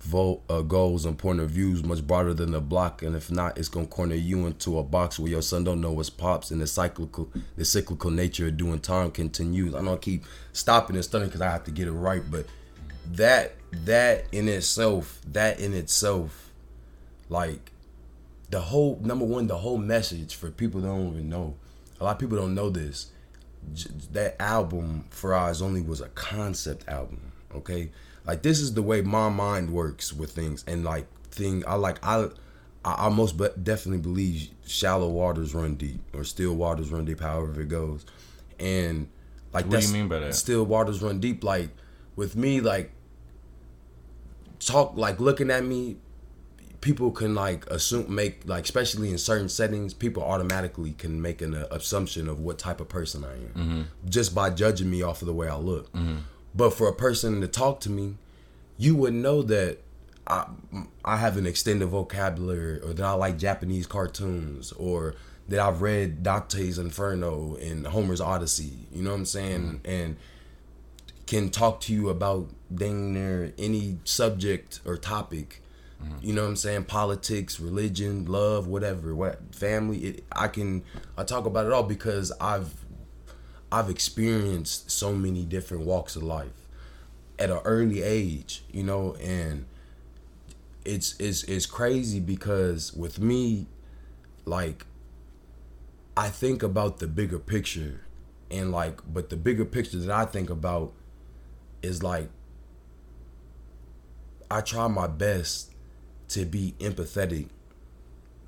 vote, 0.02 0.44
uh, 0.50 0.62
goals 0.62 1.06
and 1.06 1.18
point 1.18 1.40
of 1.40 1.50
views 1.50 1.84
much 1.84 2.06
broader 2.06 2.34
than 2.34 2.52
the 2.52 2.62
block, 2.62 3.02
and 3.02 3.16
if 3.16 3.32
not, 3.32 3.58
it's 3.58 3.70
gonna 3.70 3.88
corner 3.88 4.16
you 4.16 4.46
into 4.46 4.78
a 4.80 4.84
box 4.84 5.20
where 5.20 5.32
your 5.32 5.42
son 5.42 5.64
don't 5.64 5.82
know 5.82 5.92
what's 5.92 6.10
pops, 6.10 6.52
and 6.52 6.62
the 6.62 6.68
cyclical, 6.68 7.30
the 7.56 7.66
cyclical 7.66 8.12
nature 8.12 8.48
of 8.48 8.58
doing 8.58 8.80
time 8.80 9.12
continues. 9.12 9.74
I 9.74 9.86
I 9.86 9.96
keep 9.98 10.26
stopping 10.54 10.96
and 10.96 11.06
studying 11.06 11.30
because 11.30 11.42
I 11.42 11.52
have 11.52 11.64
to 11.66 11.72
get 11.72 11.88
it 11.88 11.94
right, 11.94 12.24
but 12.30 12.46
that 13.14 13.56
that 13.72 14.26
in 14.32 14.48
itself, 14.48 15.22
that 15.32 15.60
in 15.60 15.74
itself 15.74 16.52
like 17.30 17.72
the 18.50 18.62
whole 18.62 19.00
number 19.04 19.26
one, 19.26 19.48
the 19.48 19.58
whole 19.58 19.78
message 19.78 20.36
for 20.36 20.50
people 20.52 20.82
don't 20.82 21.14
even 21.14 21.30
know. 21.30 21.56
A 22.00 22.04
lot 22.04 22.12
of 22.12 22.20
people 22.20 22.38
don't 22.38 22.56
know 22.56 22.70
this. 22.70 23.12
That 24.12 24.42
album 24.42 25.06
for 25.10 25.34
Eyes 25.34 25.62
Only 25.62 25.82
was 25.82 26.00
a 26.00 26.08
concept 26.10 26.88
album. 26.88 27.32
Okay, 27.54 27.90
like 28.28 28.42
this 28.44 28.60
is 28.60 28.74
the 28.74 28.82
way 28.84 29.02
my 29.02 29.30
mind 29.30 29.72
works 29.72 30.14
with 30.14 30.32
things, 30.32 30.64
and 30.68 30.84
like 30.84 31.08
thing 31.32 31.64
I 31.68 31.76
like 31.76 31.98
I. 32.06 32.30
I, 32.86 33.10
most 33.10 33.36
but 33.36 33.66
definitely 33.66 34.02
believe 34.02 34.50
shallow 34.66 35.10
waters 35.10 35.54
run 35.54 35.76
deep, 35.76 36.00
or 36.14 36.24
still 36.24 36.54
waters 36.56 36.90
run 36.90 37.04
deep, 37.04 37.20
however 37.20 37.60
it 37.60 37.68
goes. 37.68 38.06
And 38.60 39.10
like 39.52 39.66
what 39.66 39.82
do 39.82 39.88
you 39.88 39.94
mean 39.94 40.08
by 40.08 40.20
that? 40.20 40.36
Still 40.36 40.64
waters 40.66 41.02
run 41.02 41.20
deep. 41.20 41.44
Like 41.44 41.70
with 42.16 42.38
me, 42.38 42.62
like 42.62 42.94
talk 44.60 44.96
like 44.96 45.20
looking 45.20 45.52
at 45.52 45.66
me 45.66 45.98
people 46.82 47.12
can 47.12 47.36
like 47.36 47.66
assume 47.68 48.14
make 48.14 48.42
like 48.48 48.64
especially 48.64 49.10
in 49.12 49.18
certain 49.18 49.50
settings 49.50 49.94
people 49.94 50.24
automatically 50.24 50.92
can 50.94 51.22
make 51.22 51.42
an 51.42 51.54
uh, 51.56 51.68
assumption 51.72 52.28
of 52.30 52.40
what 52.40 52.58
type 52.58 52.80
of 52.80 52.88
person 52.88 53.24
i 53.24 53.34
am 53.34 53.40
Mm-hmm. 53.56 53.82
just 54.10 54.34
by 54.36 54.50
judging 54.50 54.90
me 54.90 55.02
off 55.02 55.22
of 55.22 55.28
the 55.28 55.34
way 55.34 55.48
i 55.48 55.56
look 55.56 55.92
but 56.58 56.72
for 56.72 56.88
a 56.88 56.94
person 56.94 57.42
to 57.42 57.48
talk 57.48 57.80
to 57.80 57.90
me 57.90 58.16
you 58.78 58.96
would 58.96 59.14
know 59.14 59.42
that 59.42 59.78
I, 60.28 60.48
I 61.06 61.18
have 61.18 61.38
an 61.38 61.48
extended 61.48 61.88
vocabulary 61.88 62.80
or 62.82 62.94
that 62.94 63.06
i 63.06 63.14
like 63.14 63.38
japanese 63.38 63.88
cartoons 63.88 64.72
or 64.74 65.16
that 65.48 65.60
i've 65.60 65.82
read 65.82 66.24
dante's 66.24 66.78
inferno 66.78 67.56
and 67.56 67.88
homer's 67.88 68.20
odyssey 68.20 68.74
you 68.92 69.04
know 69.04 69.12
what 69.12 69.18
i'm 69.18 69.26
saying 69.26 69.62
mm-hmm. 69.62 69.90
and 69.90 70.18
can 71.28 71.50
talk 71.50 71.82
to 71.82 71.94
you 71.94 72.10
about 72.10 72.50
dang 72.74 73.14
near 73.14 73.54
any 73.58 74.00
subject 74.06 74.80
or 74.86 74.98
topic. 74.98 75.62
Mm-hmm. 76.02 76.26
You 76.26 76.34
know 76.34 76.44
what 76.44 76.50
I'm 76.50 76.56
saying? 76.56 76.86
Politics, 76.86 77.60
religion, 77.60 78.26
love, 78.26 78.68
whatever, 78.68 79.14
what 79.14 79.54
family. 79.54 79.98
It, 80.00 80.24
I 80.32 80.48
can 80.48 80.84
I 81.18 81.24
talk 81.24 81.46
about 81.46 81.66
it 81.66 81.74
all 81.74 81.84
because 81.84 82.32
I've 82.40 82.74
I've 83.72 83.90
experienced 83.90 84.90
so 84.90 85.14
many 85.14 85.44
different 85.44 85.86
walks 85.86 86.16
of 86.16 86.24
life 86.24 86.68
at 87.38 87.50
an 87.50 87.60
early 87.66 88.02
age, 88.02 88.64
you 88.72 88.84
know, 88.84 89.16
and 89.16 89.66
it's 90.86 91.16
it's 91.20 91.44
it's 91.44 91.66
crazy 91.66 92.20
because 92.20 92.94
with 92.94 93.20
me, 93.20 93.68
like 94.46 94.86
I 96.16 96.30
think 96.30 96.64
about 96.64 97.00
the 97.00 97.08
bigger 97.08 97.40
picture 97.40 98.02
and 98.50 98.72
like 98.72 99.02
but 99.12 99.30
the 99.30 99.36
bigger 99.36 99.66
picture 99.66 99.98
that 99.98 100.10
I 100.10 100.26
think 100.26 100.50
about 100.50 100.94
is 101.82 102.02
like 102.02 102.30
I 104.50 104.62
try 104.62 104.88
my 104.88 105.08
best 105.08 105.74
to 106.30 106.46
be 106.46 106.74
empathetic 106.80 107.50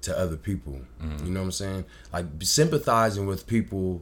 to 0.01 0.17
other 0.17 0.38
people. 0.38 0.82
Mm-hmm. 1.01 1.25
You 1.25 1.32
know 1.32 1.41
what 1.41 1.45
I'm 1.47 1.51
saying? 1.51 1.86
Like 2.13 2.25
sympathizing 2.41 3.27
with 3.27 3.45
people 3.45 4.01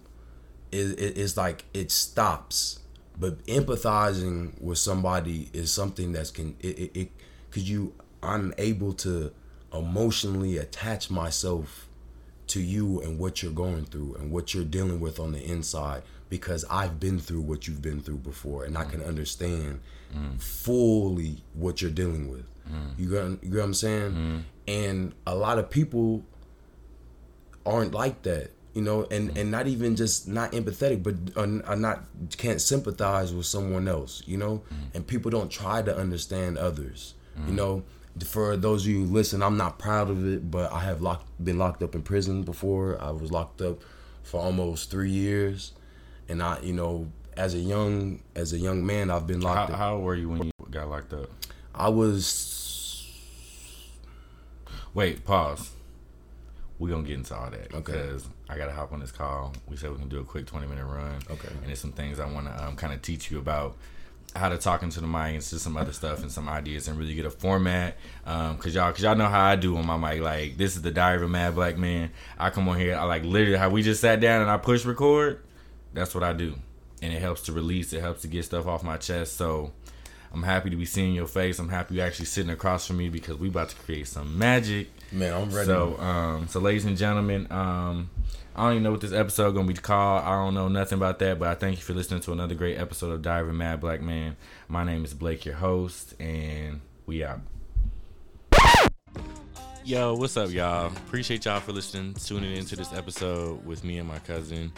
is 0.71 0.91
it, 0.93 1.17
it's 1.17 1.37
like 1.37 1.65
it 1.73 1.91
stops, 1.91 2.79
but 3.19 3.43
empathizing 3.45 4.59
with 4.61 4.77
somebody 4.77 5.49
is 5.53 5.71
something 5.71 6.11
that's 6.11 6.31
can 6.31 6.55
it 6.59 6.79
it, 6.79 6.91
it 6.97 7.11
cause 7.51 7.63
you 7.63 7.93
I'm 8.21 8.53
able 8.57 8.93
to 8.93 9.31
emotionally 9.73 10.57
attach 10.57 11.09
myself 11.09 11.87
to 12.47 12.61
you 12.61 13.01
and 13.01 13.19
what 13.19 13.43
you're 13.43 13.51
going 13.51 13.85
through 13.85 14.15
and 14.15 14.31
what 14.31 14.53
you're 14.53 14.63
dealing 14.63 14.99
with 14.99 15.19
on 15.19 15.33
the 15.33 15.43
inside 15.43 16.03
because 16.29 16.65
I've 16.69 16.99
been 16.99 17.19
through 17.19 17.41
what 17.41 17.67
you've 17.67 17.81
been 17.81 18.01
through 18.01 18.17
before 18.17 18.63
and 18.63 18.77
I 18.77 18.85
can 18.85 19.01
mm. 19.01 19.07
understand 19.07 19.81
mm. 20.15 20.41
fully 20.41 21.43
what 21.53 21.81
you're 21.81 21.91
dealing 21.91 22.29
with. 22.29 22.45
Mm. 22.69 22.97
You 22.97 23.09
got 23.09 23.43
you 23.43 23.49
get 23.49 23.57
what 23.57 23.63
I'm 23.63 23.73
saying? 23.73 24.45
And 24.67 25.13
a 25.25 25.35
lot 25.35 25.59
of 25.59 25.69
people 25.69 26.23
aren't 27.65 27.93
like 27.93 28.23
that, 28.23 28.51
you 28.77 28.83
know, 28.83 29.07
and 29.09 29.35
and 29.35 29.49
not 29.49 29.65
even 29.65 29.95
just 29.95 30.27
not 30.27 30.51
empathetic, 30.51 31.01
but 31.01 31.15
uh, 31.35 31.41
are, 31.41 31.65
are 31.65 31.73
uh, 31.73 31.75
not 31.75 32.03
can't 32.37 32.61
sympathize 32.61 33.33
with 33.33 33.47
someone 33.47 33.87
else, 33.87 34.21
you 34.27 34.37
know. 34.37 34.61
Mm. 34.71 34.93
And 34.93 35.07
people 35.07 35.31
don't 35.31 35.49
try 35.49 35.81
to 35.81 35.97
understand 35.97 36.59
others, 36.59 37.15
you 37.47 37.53
mm. 37.53 37.55
know. 37.55 37.83
For 38.23 38.55
those 38.55 38.83
of 38.83 38.91
you 38.91 39.05
who 39.05 39.11
listen, 39.11 39.41
I'm 39.41 39.57
not 39.57 39.79
proud 39.79 40.11
of 40.11 40.31
it, 40.31 40.51
but 40.51 40.71
I 40.71 40.81
have 40.81 41.01
locked 41.01 41.25
been 41.43 41.57
locked 41.57 41.81
up 41.81 41.95
in 41.95 42.03
prison 42.03 42.43
before. 42.43 43.01
I 43.01 43.09
was 43.09 43.31
locked 43.31 43.63
up 43.63 43.81
for 44.21 44.39
almost 44.39 44.91
three 44.91 45.09
years, 45.09 45.71
and 46.29 46.43
I, 46.43 46.59
you 46.59 46.73
know, 46.73 47.07
as 47.35 47.55
a 47.55 47.59
young 47.59 48.21
as 48.35 48.53
a 48.53 48.59
young 48.59 48.85
man, 48.85 49.09
I've 49.09 49.25
been 49.25 49.41
How, 49.41 49.55
locked 49.55 49.71
up. 49.71 49.77
how 49.79 49.95
old 49.95 50.03
were 50.03 50.13
you 50.13 50.29
when 50.29 50.43
you 50.43 50.51
got 50.69 50.87
locked 50.87 51.13
up? 51.13 51.31
I 51.73 51.89
was 51.89 52.53
Wait, 54.93 55.25
pause. 55.25 55.71
We're 56.79 56.89
gonna 56.89 57.07
get 57.07 57.15
into 57.17 57.35
all 57.35 57.49
that 57.49 57.73
Okay. 57.73 57.91
because 57.93 58.27
I 58.47 58.57
gotta 58.57 58.71
hop 58.71 58.93
on 58.93 58.99
this 58.99 59.11
call. 59.11 59.53
We 59.67 59.77
said 59.77 59.91
we 59.91 59.97
can 59.97 60.09
do 60.09 60.19
a 60.19 60.23
quick 60.23 60.45
twenty 60.45 60.67
minute 60.67 60.85
run. 60.85 61.19
Okay. 61.29 61.47
And 61.49 61.67
there's 61.67 61.79
some 61.79 61.91
things 61.91 62.19
I 62.19 62.31
wanna 62.31 62.55
um, 62.59 62.75
kind 62.75 62.93
of 62.93 63.01
teach 63.01 63.31
you 63.31 63.39
about 63.39 63.75
how 64.35 64.49
to 64.49 64.57
talk 64.57 64.83
into 64.83 64.99
the 64.99 65.07
mic 65.07 65.33
and 65.33 65.43
some 65.43 65.75
other 65.77 65.93
stuff 65.93 66.21
and 66.21 66.31
some 66.31 66.47
ideas 66.47 66.87
and 66.87 66.99
really 66.99 67.15
get 67.15 67.25
a 67.25 67.31
format. 67.31 67.95
Um, 68.25 68.57
cause 68.57 68.75
y'all, 68.75 68.91
cause 68.91 69.01
y'all 69.01 69.15
know 69.15 69.27
how 69.27 69.43
I 69.43 69.55
do 69.55 69.75
on 69.77 69.87
my 69.87 69.97
mic. 69.97 70.21
Like 70.21 70.57
this 70.57 70.75
is 70.75 70.83
the 70.83 70.91
Diary 70.91 71.15
of 71.17 71.23
a 71.23 71.27
Mad 71.27 71.55
Black 71.55 71.77
Man. 71.77 72.11
I 72.37 72.51
come 72.51 72.69
on 72.69 72.77
here, 72.77 72.95
I 72.95 73.03
like 73.05 73.23
literally 73.23 73.57
how 73.57 73.69
we 73.69 73.81
just 73.81 74.01
sat 74.01 74.19
down 74.19 74.41
and 74.41 74.51
I 74.51 74.57
push 74.57 74.85
record. 74.85 75.41
That's 75.93 76.13
what 76.13 76.23
I 76.23 76.33
do, 76.33 76.53
and 77.01 77.11
it 77.11 77.19
helps 77.21 77.41
to 77.43 77.53
release. 77.53 77.91
It 77.93 78.01
helps 78.01 78.21
to 78.21 78.27
get 78.27 78.45
stuff 78.45 78.67
off 78.67 78.83
my 78.83 78.97
chest. 78.97 79.35
So. 79.35 79.71
I'm 80.33 80.43
happy 80.43 80.69
to 80.69 80.75
be 80.75 80.83
seeing 80.85 81.15
your 81.15 81.25
face. 81.25 81.57
I'm 81.57 81.69
happy 81.69 81.95
you're 81.95 82.05
actually 82.05 82.25
sitting 82.25 82.51
across 82.51 82.85
from 82.85 82.97
me 82.97 83.07
because 83.07 83.37
we 83.37 83.47
about 83.47 83.69
to 83.69 83.77
create 83.77 84.07
some 84.07 84.37
magic. 84.37 84.89
Man, 85.11 85.33
I'm 85.33 85.51
ready. 85.51 85.65
So, 85.65 85.97
um, 85.99 86.47
so 86.47 86.59
ladies 86.59 86.85
and 86.85 86.97
gentlemen, 86.97 87.47
um, 87.51 88.09
I 88.55 88.63
don't 88.63 88.71
even 88.73 88.83
know 88.83 88.91
what 88.91 89.01
this 89.01 89.13
episode 89.13 89.53
gonna 89.53 89.67
be 89.67 89.73
called. 89.73 90.23
I 90.23 90.31
don't 90.31 90.53
know 90.53 90.67
nothing 90.67 90.97
about 90.97 91.19
that, 91.19 91.39
but 91.39 91.47
I 91.47 91.55
thank 91.55 91.77
you 91.77 91.83
for 91.83 91.93
listening 91.93 92.21
to 92.21 92.31
another 92.31 92.55
great 92.55 92.77
episode 92.77 93.11
of 93.11 93.21
Dive 93.21 93.47
and 93.47 93.57
Mad 93.57 93.79
Black 93.79 94.01
Man. 94.01 94.35
My 94.67 94.83
name 94.83 95.05
is 95.05 95.13
Blake, 95.13 95.45
your 95.45 95.55
host, 95.55 96.19
and 96.19 96.81
we 97.05 97.23
out. 97.23 97.39
Yo, 99.83 100.15
what's 100.15 100.35
up, 100.35 100.51
y'all? 100.51 100.87
Appreciate 100.87 101.45
y'all 101.45 101.61
for 101.61 101.71
listening, 101.71 102.13
tuning 102.15 102.57
into 102.57 102.75
this 102.75 102.91
episode 102.93 103.65
with 103.65 103.85
me 103.85 103.99
and 103.99 104.07
my 104.07 104.19
cousin. 104.19 104.71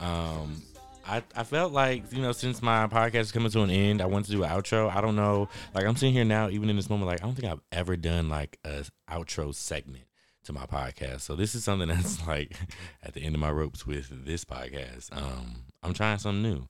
Um, 0.00 0.60
I, 1.06 1.22
I 1.34 1.44
felt 1.44 1.72
like 1.72 2.12
you 2.12 2.20
know 2.20 2.32
since 2.32 2.60
my 2.62 2.86
podcast 2.88 3.20
is 3.20 3.32
coming 3.32 3.50
to 3.52 3.62
an 3.62 3.70
end, 3.70 4.00
I 4.00 4.06
wanted 4.06 4.26
to 4.26 4.32
do 4.32 4.44
an 4.44 4.50
outro. 4.50 4.94
I 4.94 5.00
don't 5.00 5.16
know, 5.16 5.48
like 5.74 5.84
I'm 5.84 5.96
sitting 5.96 6.14
here 6.14 6.24
now, 6.24 6.48
even 6.48 6.68
in 6.68 6.76
this 6.76 6.90
moment, 6.90 7.08
like 7.08 7.22
I 7.22 7.26
don't 7.26 7.34
think 7.34 7.50
I've 7.50 7.62
ever 7.72 7.96
done 7.96 8.28
like 8.28 8.58
a 8.64 8.84
outro 9.10 9.54
segment 9.54 10.04
to 10.44 10.52
my 10.52 10.66
podcast. 10.66 11.22
So 11.22 11.36
this 11.36 11.54
is 11.54 11.64
something 11.64 11.88
that's 11.88 12.26
like 12.26 12.56
at 13.02 13.14
the 13.14 13.20
end 13.20 13.34
of 13.34 13.40
my 13.40 13.50
ropes 13.50 13.86
with 13.86 14.24
this 14.24 14.44
podcast. 14.44 15.16
Um, 15.16 15.64
I'm 15.82 15.94
trying 15.94 16.18
something 16.18 16.42
new. 16.42 16.68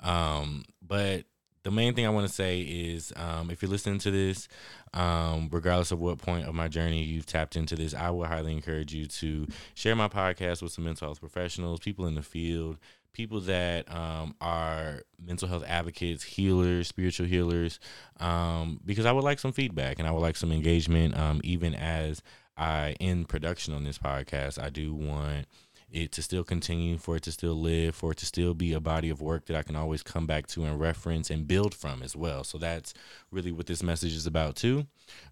Um, 0.00 0.64
but 0.82 1.24
the 1.64 1.70
main 1.70 1.94
thing 1.94 2.06
I 2.06 2.10
want 2.10 2.26
to 2.26 2.32
say 2.32 2.60
is 2.60 3.12
um, 3.16 3.50
if 3.50 3.60
you're 3.60 3.70
listening 3.70 3.98
to 4.00 4.10
this, 4.10 4.48
um, 4.94 5.48
regardless 5.50 5.90
of 5.90 5.98
what 5.98 6.18
point 6.18 6.46
of 6.46 6.54
my 6.54 6.68
journey 6.68 7.02
you've 7.02 7.26
tapped 7.26 7.56
into 7.56 7.76
this, 7.76 7.94
I 7.94 8.10
would 8.10 8.28
highly 8.28 8.52
encourage 8.52 8.94
you 8.94 9.06
to 9.06 9.46
share 9.74 9.94
my 9.96 10.08
podcast 10.08 10.62
with 10.62 10.72
some 10.72 10.84
mental 10.84 11.08
health 11.08 11.20
professionals, 11.20 11.80
people 11.80 12.06
in 12.06 12.14
the 12.14 12.22
field, 12.22 12.78
people 13.12 13.40
that 13.42 13.92
um, 13.94 14.34
are 14.40 15.02
mental 15.20 15.48
health 15.48 15.64
advocates, 15.66 16.22
healers, 16.22 16.88
spiritual 16.88 17.26
healers, 17.26 17.80
um, 18.20 18.80
because 18.84 19.06
I 19.06 19.12
would 19.12 19.24
like 19.24 19.38
some 19.38 19.52
feedback 19.52 19.98
and 19.98 20.06
I 20.06 20.12
would 20.12 20.20
like 20.20 20.36
some 20.36 20.52
engagement, 20.52 21.16
um, 21.16 21.40
even 21.44 21.74
as 21.74 22.22
I 22.56 22.96
end 23.00 23.28
production 23.28 23.74
on 23.74 23.84
this 23.84 23.98
podcast. 23.98 24.62
I 24.62 24.70
do 24.70 24.94
want 24.94 25.46
it 25.90 26.12
to 26.12 26.22
still 26.22 26.44
continue, 26.44 26.98
for 26.98 27.16
it 27.16 27.22
to 27.22 27.32
still 27.32 27.54
live, 27.54 27.94
for 27.94 28.12
it 28.12 28.18
to 28.18 28.26
still 28.26 28.54
be 28.54 28.72
a 28.72 28.80
body 28.80 29.08
of 29.08 29.20
work 29.20 29.46
that 29.46 29.56
I 29.56 29.62
can 29.62 29.76
always 29.76 30.02
come 30.02 30.26
back 30.26 30.46
to 30.48 30.64
and 30.64 30.78
reference 30.78 31.30
and 31.30 31.46
build 31.48 31.74
from 31.74 32.02
as 32.02 32.14
well. 32.14 32.44
So 32.44 32.58
that's 32.58 32.92
really 33.30 33.52
what 33.52 33.66
this 33.66 33.82
message 33.82 34.14
is 34.14 34.26
about 34.26 34.56
too. 34.56 34.86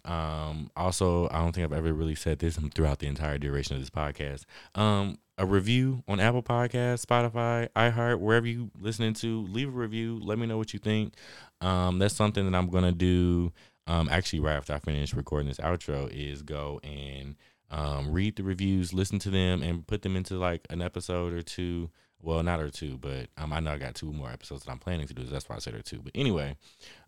Um, 0.05 0.71
also, 0.77 1.29
I 1.29 1.39
don't 1.39 1.53
think 1.53 1.65
I've 1.65 1.77
ever 1.77 1.93
really 1.93 2.15
said 2.15 2.39
this 2.39 2.59
throughout 2.75 3.01
the 3.01 3.07
entire 3.07 3.39
duration 3.39 3.77
of 3.77 3.83
this 3.83 3.91
podcast. 3.91 4.45
Um, 4.75 5.19
a 5.39 5.45
review 5.45 6.03
on 6.09 6.19
Apple 6.19 6.43
Podcasts, 6.43 7.05
Spotify, 7.05 7.69
iHeart, 7.77 8.21
wherever 8.21 8.47
you 8.47 8.71
listening 8.81 9.13
to, 9.15 9.43
leave 9.43 9.69
a 9.69 9.73
review. 9.73 10.19
Let 10.23 10.39
me 10.39 10.47
know 10.47 10.57
what 10.57 10.73
you 10.73 10.79
think. 10.79 11.15
Um, 11.61 11.99
that's 11.99 12.15
something 12.15 12.51
that 12.51 12.57
I'm 12.57 12.71
gonna 12.71 12.93
do. 12.93 13.53
Um, 13.87 14.09
actually, 14.11 14.41
right 14.41 14.57
after 14.57 14.73
I 14.73 14.79
finish 14.79 15.15
recording 15.15 15.49
this 15.49 15.59
outro, 15.59 16.09
is 16.11 16.43
go 16.43 16.81
and 16.83 17.37
um, 17.71 18.13
read 18.13 18.37
the 18.37 18.43
reviews, 18.43 18.93
listen 18.93 19.19
to 19.21 19.31
them, 19.31 19.63
and 19.63 19.87
put 19.87 20.03
them 20.03 20.17
into 20.17 20.35
like 20.35 20.67
an 20.71 20.83
episode 20.83 21.33
or 21.33 21.43
two. 21.43 21.91
Well, 22.23 22.43
not 22.43 22.61
or 22.61 22.71
two, 22.71 22.97
but 22.97 23.29
um, 23.37 23.53
I 23.53 23.61
know 23.61 23.73
I 23.73 23.79
got 23.79 23.95
two 23.95 24.13
more 24.13 24.31
episodes 24.31 24.65
that 24.65 24.71
I'm 24.73 24.79
planning 24.79 25.07
to 25.07 25.15
do. 25.15 25.25
So 25.27 25.31
that's 25.31 25.49
why 25.49 25.57
I 25.57 25.59
said 25.59 25.75
or 25.75 25.83
two. 25.83 26.01
But 26.03 26.13
anyway, 26.15 26.57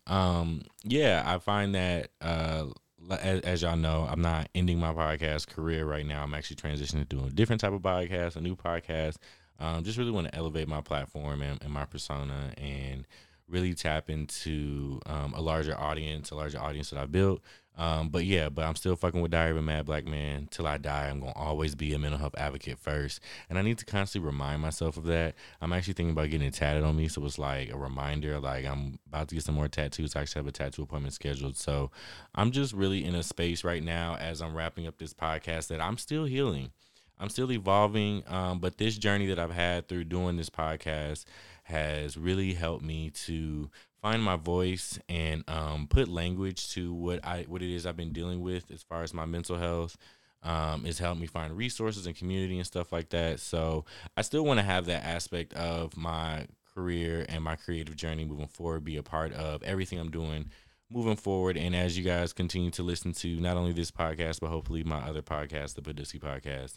um, 0.07 0.63
yeah, 0.85 1.23
I 1.25 1.39
find 1.39 1.75
that 1.75 2.11
uh, 2.21 2.67
as, 3.11 3.41
as 3.41 3.63
y'all 3.63 3.77
know, 3.77 4.07
I'm 4.09 4.21
not 4.21 4.49
ending 4.55 4.79
my 4.79 4.93
podcast 4.93 5.49
career 5.49 5.87
right 5.87 6.07
now. 6.07 6.23
I'm 6.23 6.35
actually 6.35 6.57
transitioning 6.57 7.01
to 7.01 7.05
doing 7.05 7.27
a 7.27 7.31
different 7.31 7.61
type 7.61 7.73
of 7.73 7.83
podcast, 7.83 8.37
a 8.37 8.41
new 8.41 8.57
podcast. 8.57 9.17
Um, 9.59 9.83
just 9.83 9.99
really 9.99 10.11
want 10.11 10.29
to 10.29 10.35
elevate 10.35 10.69
my 10.69 10.81
platform 10.81 11.43
and, 11.43 11.61
and 11.63 11.73
my 11.73 11.85
persona 11.85 12.53
and 12.57 13.07
really 13.49 13.75
tap 13.75 14.11
into 14.11 15.01
um, 15.07 15.33
a 15.35 15.41
larger 15.41 15.79
audience, 15.79 16.31
a 16.31 16.35
larger 16.35 16.61
audience 16.61 16.91
that 16.91 16.99
I 16.99 17.07
built. 17.07 17.43
Um, 17.79 18.09
but 18.09 18.25
yeah, 18.25 18.49
but 18.49 18.65
I'm 18.65 18.75
still 18.75 18.97
fucking 18.97 19.21
with 19.21 19.31
Diary 19.31 19.53
of 19.53 19.57
a 19.57 19.63
Mad 19.63 19.87
Black 19.87 20.05
Man 20.05 20.49
till 20.51 20.67
I 20.67 20.79
die. 20.79 21.07
I'm 21.07 21.21
gonna 21.21 21.33
always 21.37 21.77
be 21.77 21.95
a 21.95 21.99
mental 21.99 22.19
health 22.19 22.35
advocate 22.37 22.79
first, 22.79 23.21
and 23.49 23.57
I 23.57 23.63
need 23.63 23.79
to 23.79 23.85
constantly 23.85 24.27
remind 24.27 24.61
myself 24.61 24.97
of 24.97 25.05
that. 25.05 25.37
I'm 25.61 25.73
actually 25.73 25.95
thinking 25.95 26.11
about 26.11 26.29
getting 26.29 26.49
it 26.49 26.55
tatted 26.55 26.83
on 26.83 26.97
me, 26.97 27.07
so 27.07 27.25
it's 27.25 27.39
like 27.39 27.71
a 27.73 27.79
reminder. 27.79 28.41
Like 28.41 28.67
I'm 28.67 28.99
about 29.07 29.29
to 29.29 29.37
get 29.37 29.45
some 29.45 29.55
more 29.55 29.69
tattoos. 29.69 30.17
I 30.17 30.23
actually 30.23 30.41
have 30.41 30.49
a 30.49 30.53
tattoo 30.53 30.83
appointment 30.83 31.15
scheduled, 31.15 31.57
so 31.57 31.93
I'm 32.35 32.51
just 32.51 32.75
really 32.75 33.05
in 33.05 33.15
a 33.15 33.23
space 33.23 33.63
right 33.63 33.83
now 33.83 34.17
as 34.17 34.43
I'm 34.43 34.57
wrapping 34.57 34.89
up 34.89 34.99
this 34.99 35.15
podcast 35.15 35.69
that 35.69 35.81
I'm 35.81 35.99
still 35.99 36.25
healing. 36.25 36.73
I'm 37.21 37.29
still 37.29 37.51
evolving, 37.51 38.23
um, 38.29 38.61
but 38.61 38.79
this 38.79 38.97
journey 38.97 39.27
that 39.27 39.39
I've 39.39 39.53
had 39.53 39.89
through 39.89 40.05
doing 40.05 40.37
this 40.37 40.51
podcast 40.51 41.25
has 41.69 42.17
really 42.17 42.55
helped 42.55 42.85
me 42.85 43.11
to 43.11 43.71
find 44.01 44.23
my 44.23 44.37
voice 44.37 44.99
and 45.09 45.45
um, 45.49 45.87
put 45.89 46.09
language 46.09 46.71
to 46.71 46.93
what 46.95 47.25
I 47.25 47.45
what 47.49 47.63
it 47.63 47.75
is 47.75 47.87
I've 47.87 47.97
been 47.97 48.13
dealing 48.13 48.41
with 48.41 48.71
as 48.71 48.83
far 48.83 49.03
as 49.03 49.13
my 49.13 49.27
mental 49.27 49.59
health. 49.59 49.97
Um, 50.43 50.87
it's 50.87 50.99
helped 50.99 51.21
me 51.21 51.27
find 51.27 51.57
resources 51.57 52.07
and 52.07 52.17
community 52.17 52.57
and 52.59 52.67
stuff 52.67 52.93
like 52.93 53.11
that. 53.11 53.41
So 53.41 53.85
I 54.17 54.23
still 54.23 54.45
want 54.45 54.59
to 54.61 54.65
have 54.65 54.87
that 54.87 55.05
aspect 55.05 55.53
of 55.55 55.97
my 55.97 56.47
career 56.75 57.27
and 57.29 57.43
my 57.43 57.57
creative 57.57 57.97
journey 57.97 58.25
moving 58.25 58.47
forward 58.47 58.85
be 58.85 58.97
a 58.97 59.03
part 59.03 59.33
of 59.33 59.63
everything 59.65 59.99
I'm 59.99 60.11
doing 60.11 60.51
moving 60.91 61.17
forward. 61.17 61.57
And 61.57 61.75
as 61.75 61.99
you 61.99 62.05
guys 62.05 62.33
continue 62.33 62.71
to 62.73 62.83
listen 62.83 63.13
to 63.15 63.41
not 63.41 63.57
only 63.57 63.73
this 63.73 63.91
podcast, 63.91 64.41
but 64.41 64.49
hopefully 64.49 64.85
my 64.85 65.01
other 65.01 65.23
podcast, 65.23 65.75
the 65.75 65.83
Badusky 65.83 66.21
podcast. 66.21 66.77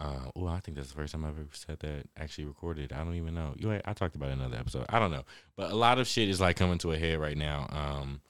Uh, 0.00 0.30
oh, 0.34 0.46
I 0.46 0.60
think 0.60 0.76
that's 0.76 0.88
the 0.88 0.94
first 0.94 1.12
time 1.12 1.26
I've 1.26 1.38
ever 1.38 1.48
said 1.52 1.78
that 1.80 2.08
actually 2.16 2.46
recorded. 2.46 2.92
I 2.92 3.04
don't 3.04 3.16
even 3.16 3.34
know. 3.34 3.54
You, 3.56 3.78
I 3.84 3.92
talked 3.92 4.16
about 4.16 4.30
another 4.30 4.56
episode. 4.56 4.86
I 4.88 4.98
don't 4.98 5.10
know, 5.10 5.24
but 5.56 5.70
a 5.70 5.76
lot 5.76 5.98
of 5.98 6.06
shit 6.06 6.30
is 6.30 6.40
like 6.40 6.56
coming 6.56 6.78
to 6.78 6.92
a 6.92 6.96
head 6.96 7.18
right 7.18 7.36
now. 7.36 7.66
Um, 7.70 8.22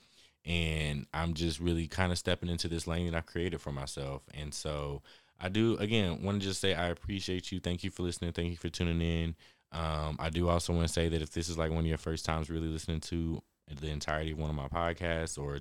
and 0.44 1.06
I'm 1.14 1.34
just 1.34 1.60
really 1.60 1.86
kind 1.86 2.10
of 2.10 2.18
stepping 2.18 2.48
into 2.48 2.66
this 2.66 2.88
lane 2.88 3.08
that 3.08 3.16
I've 3.16 3.26
created 3.26 3.60
for 3.60 3.70
myself. 3.70 4.22
And 4.34 4.52
so 4.52 5.02
I 5.40 5.48
do 5.48 5.76
again 5.78 6.22
want 6.22 6.40
to 6.40 6.48
just 6.48 6.60
say 6.60 6.74
I 6.74 6.88
appreciate 6.88 7.52
you. 7.52 7.60
Thank 7.60 7.84
you 7.84 7.90
for 7.90 8.02
listening. 8.02 8.32
Thank 8.32 8.50
you 8.50 8.56
for 8.56 8.68
tuning 8.68 9.00
in. 9.00 9.36
Um, 9.72 10.16
I 10.18 10.30
do 10.30 10.48
also 10.48 10.72
want 10.72 10.88
to 10.88 10.92
say 10.92 11.08
that 11.08 11.22
if 11.22 11.30
this 11.30 11.48
is 11.48 11.56
like 11.56 11.70
one 11.70 11.80
of 11.80 11.86
your 11.86 11.98
first 11.98 12.24
times 12.24 12.50
really 12.50 12.66
listening 12.66 13.00
to 13.02 13.40
the 13.80 13.90
entirety 13.90 14.32
of 14.32 14.38
one 14.38 14.50
of 14.50 14.56
my 14.56 14.66
podcasts 14.66 15.38
or 15.38 15.60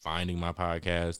finding 0.00 0.38
my 0.38 0.52
podcast, 0.52 1.18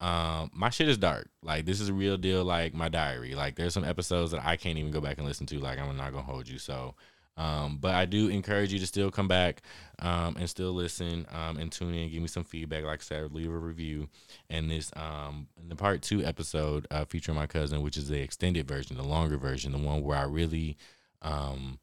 um, 0.00 0.50
my 0.54 0.70
shit 0.70 0.88
is 0.88 0.98
dark. 0.98 1.28
Like 1.42 1.66
this 1.66 1.80
is 1.80 1.88
a 1.88 1.94
real 1.94 2.16
deal. 2.16 2.44
Like 2.44 2.74
my 2.74 2.88
diary. 2.88 3.34
Like 3.34 3.56
there's 3.56 3.74
some 3.74 3.84
episodes 3.84 4.32
that 4.32 4.44
I 4.44 4.56
can't 4.56 4.78
even 4.78 4.90
go 4.90 5.00
back 5.00 5.18
and 5.18 5.26
listen 5.26 5.46
to. 5.46 5.58
Like 5.58 5.78
I'm 5.78 5.96
not 5.96 6.12
gonna 6.12 6.24
hold 6.24 6.48
you. 6.48 6.58
So, 6.58 6.94
um, 7.36 7.78
but 7.80 7.94
I 7.94 8.06
do 8.06 8.28
encourage 8.28 8.72
you 8.72 8.78
to 8.78 8.86
still 8.86 9.10
come 9.10 9.28
back 9.28 9.62
um, 9.98 10.36
and 10.38 10.48
still 10.48 10.72
listen 10.72 11.26
um, 11.32 11.58
and 11.58 11.70
tune 11.70 11.94
in. 11.94 12.10
Give 12.10 12.22
me 12.22 12.28
some 12.28 12.44
feedback. 12.44 12.84
Like 12.84 13.00
I 13.00 13.02
said, 13.02 13.32
leave 13.32 13.50
a 13.50 13.58
review. 13.58 14.08
And 14.48 14.70
this 14.70 14.90
um, 14.96 15.48
in 15.60 15.68
the 15.68 15.76
part 15.76 16.02
two 16.02 16.24
episode 16.24 16.86
uh, 16.90 17.04
featuring 17.04 17.36
my 17.36 17.46
cousin, 17.46 17.82
which 17.82 17.96
is 17.96 18.08
the 18.08 18.20
extended 18.20 18.66
version, 18.66 18.96
the 18.96 19.02
longer 19.02 19.36
version, 19.36 19.72
the 19.72 19.78
one 19.78 20.02
where 20.02 20.18
I 20.18 20.24
really 20.24 20.76
um, 21.22 21.78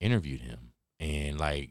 interviewed 0.00 0.42
him 0.42 0.72
and 1.00 1.38
like 1.38 1.70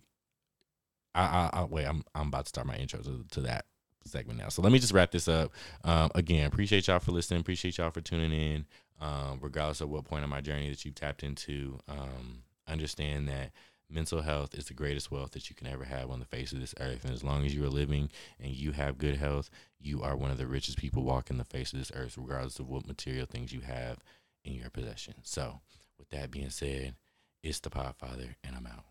I, 1.14 1.22
I, 1.22 1.50
I, 1.62 1.64
wait. 1.66 1.86
I'm 1.86 2.04
I'm 2.14 2.28
about 2.28 2.46
to 2.46 2.50
start 2.50 2.68
my 2.68 2.76
intro 2.76 3.00
to, 3.02 3.26
to 3.32 3.42
that 3.42 3.66
segment 4.08 4.40
now. 4.40 4.50
So 4.50 4.62
let 4.62 4.72
me 4.72 4.80
just 4.80 4.94
wrap 4.94 5.12
this 5.12 5.28
up. 5.28 5.52
Um, 5.84 6.10
again, 6.16 6.48
appreciate 6.48 6.88
y'all 6.88 7.00
for 7.00 7.12
listening. 7.12 7.42
Appreciate 7.42 7.78
y'all 7.78 7.92
for 7.92 8.02
tuning 8.02 8.32
in. 8.32 8.66
Um, 9.00 9.40
regardless 9.42 9.82
of 9.82 9.90
what 9.90 10.06
point 10.06 10.24
of 10.24 10.30
my 10.30 10.42
journey 10.42 10.70
that 10.70 10.84
you've 10.84 10.96
tapped 10.96 11.22
into, 11.22 11.80
um, 11.88 12.44
understand 12.68 13.28
that 13.30 13.52
mental 13.90 14.22
health 14.22 14.54
is 14.56 14.66
the 14.66 14.74
greatest 14.74 15.12
wealth 15.12 15.32
that 15.32 15.50
you 15.50 15.56
can 15.56 15.68
ever 15.68 15.86
have 15.86 16.10
on 16.10 16.20
the 16.20 16.26
face 16.26 16.52
of 16.52 16.60
this 16.60 16.74
earth. 16.80 17.06
And 17.06 17.14
as 17.14 17.24
long 17.24 17.46
as 17.46 17.54
you 17.54 17.64
are 17.64 17.70
living 17.70 18.10
and 18.40 18.52
you 18.52 18.72
have 18.72 18.98
good 18.98 19.18
health, 19.18 19.50
you 19.80 20.02
are 20.02 20.16
one 20.16 20.32
of 20.32 20.38
the 20.38 20.48
richest 20.48 20.78
people 20.78 21.04
walking 21.04 21.38
the 21.38 21.46
face 21.46 21.74
of 21.74 21.80
this 21.80 21.92
earth, 21.96 22.18
regardless 22.18 22.60
of 22.60 22.68
what 22.68 22.88
material 22.88 23.26
things 23.26 23.54
you 23.54 23.62
have 23.62 24.00
in 24.44 24.54
your 24.54 24.70
possession. 24.70 25.16
So, 25.24 25.62
with 25.98 26.10
that 26.10 26.32
being 26.32 26.50
said, 26.50 26.96
it's 27.44 27.60
the 27.60 27.70
Podfather, 27.70 28.36
and 28.44 28.56
I'm 28.56 28.68
out. 28.68 28.86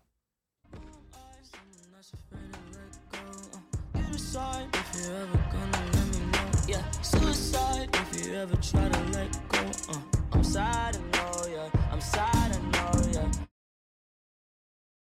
Suicide 4.27 4.67
if 4.73 5.07
you 5.07 5.15
ever 5.15 5.39
gonna 5.53 5.85
let 5.93 6.07
me 6.11 6.25
know. 6.33 6.51
Yeah, 6.67 6.91
suicide 7.01 7.89
if 7.93 8.25
you 8.25 8.35
ever 8.35 8.57
try 8.57 8.89
to 8.89 9.03
let 9.13 9.47
go. 9.47 9.93
Uh, 9.93 9.99
I'm 10.33 10.43
sad, 10.43 10.97
I 10.97 11.17
know, 11.17 11.47
yeah. 11.49 11.69
I'm 11.93 12.01
sad. 12.01 12.76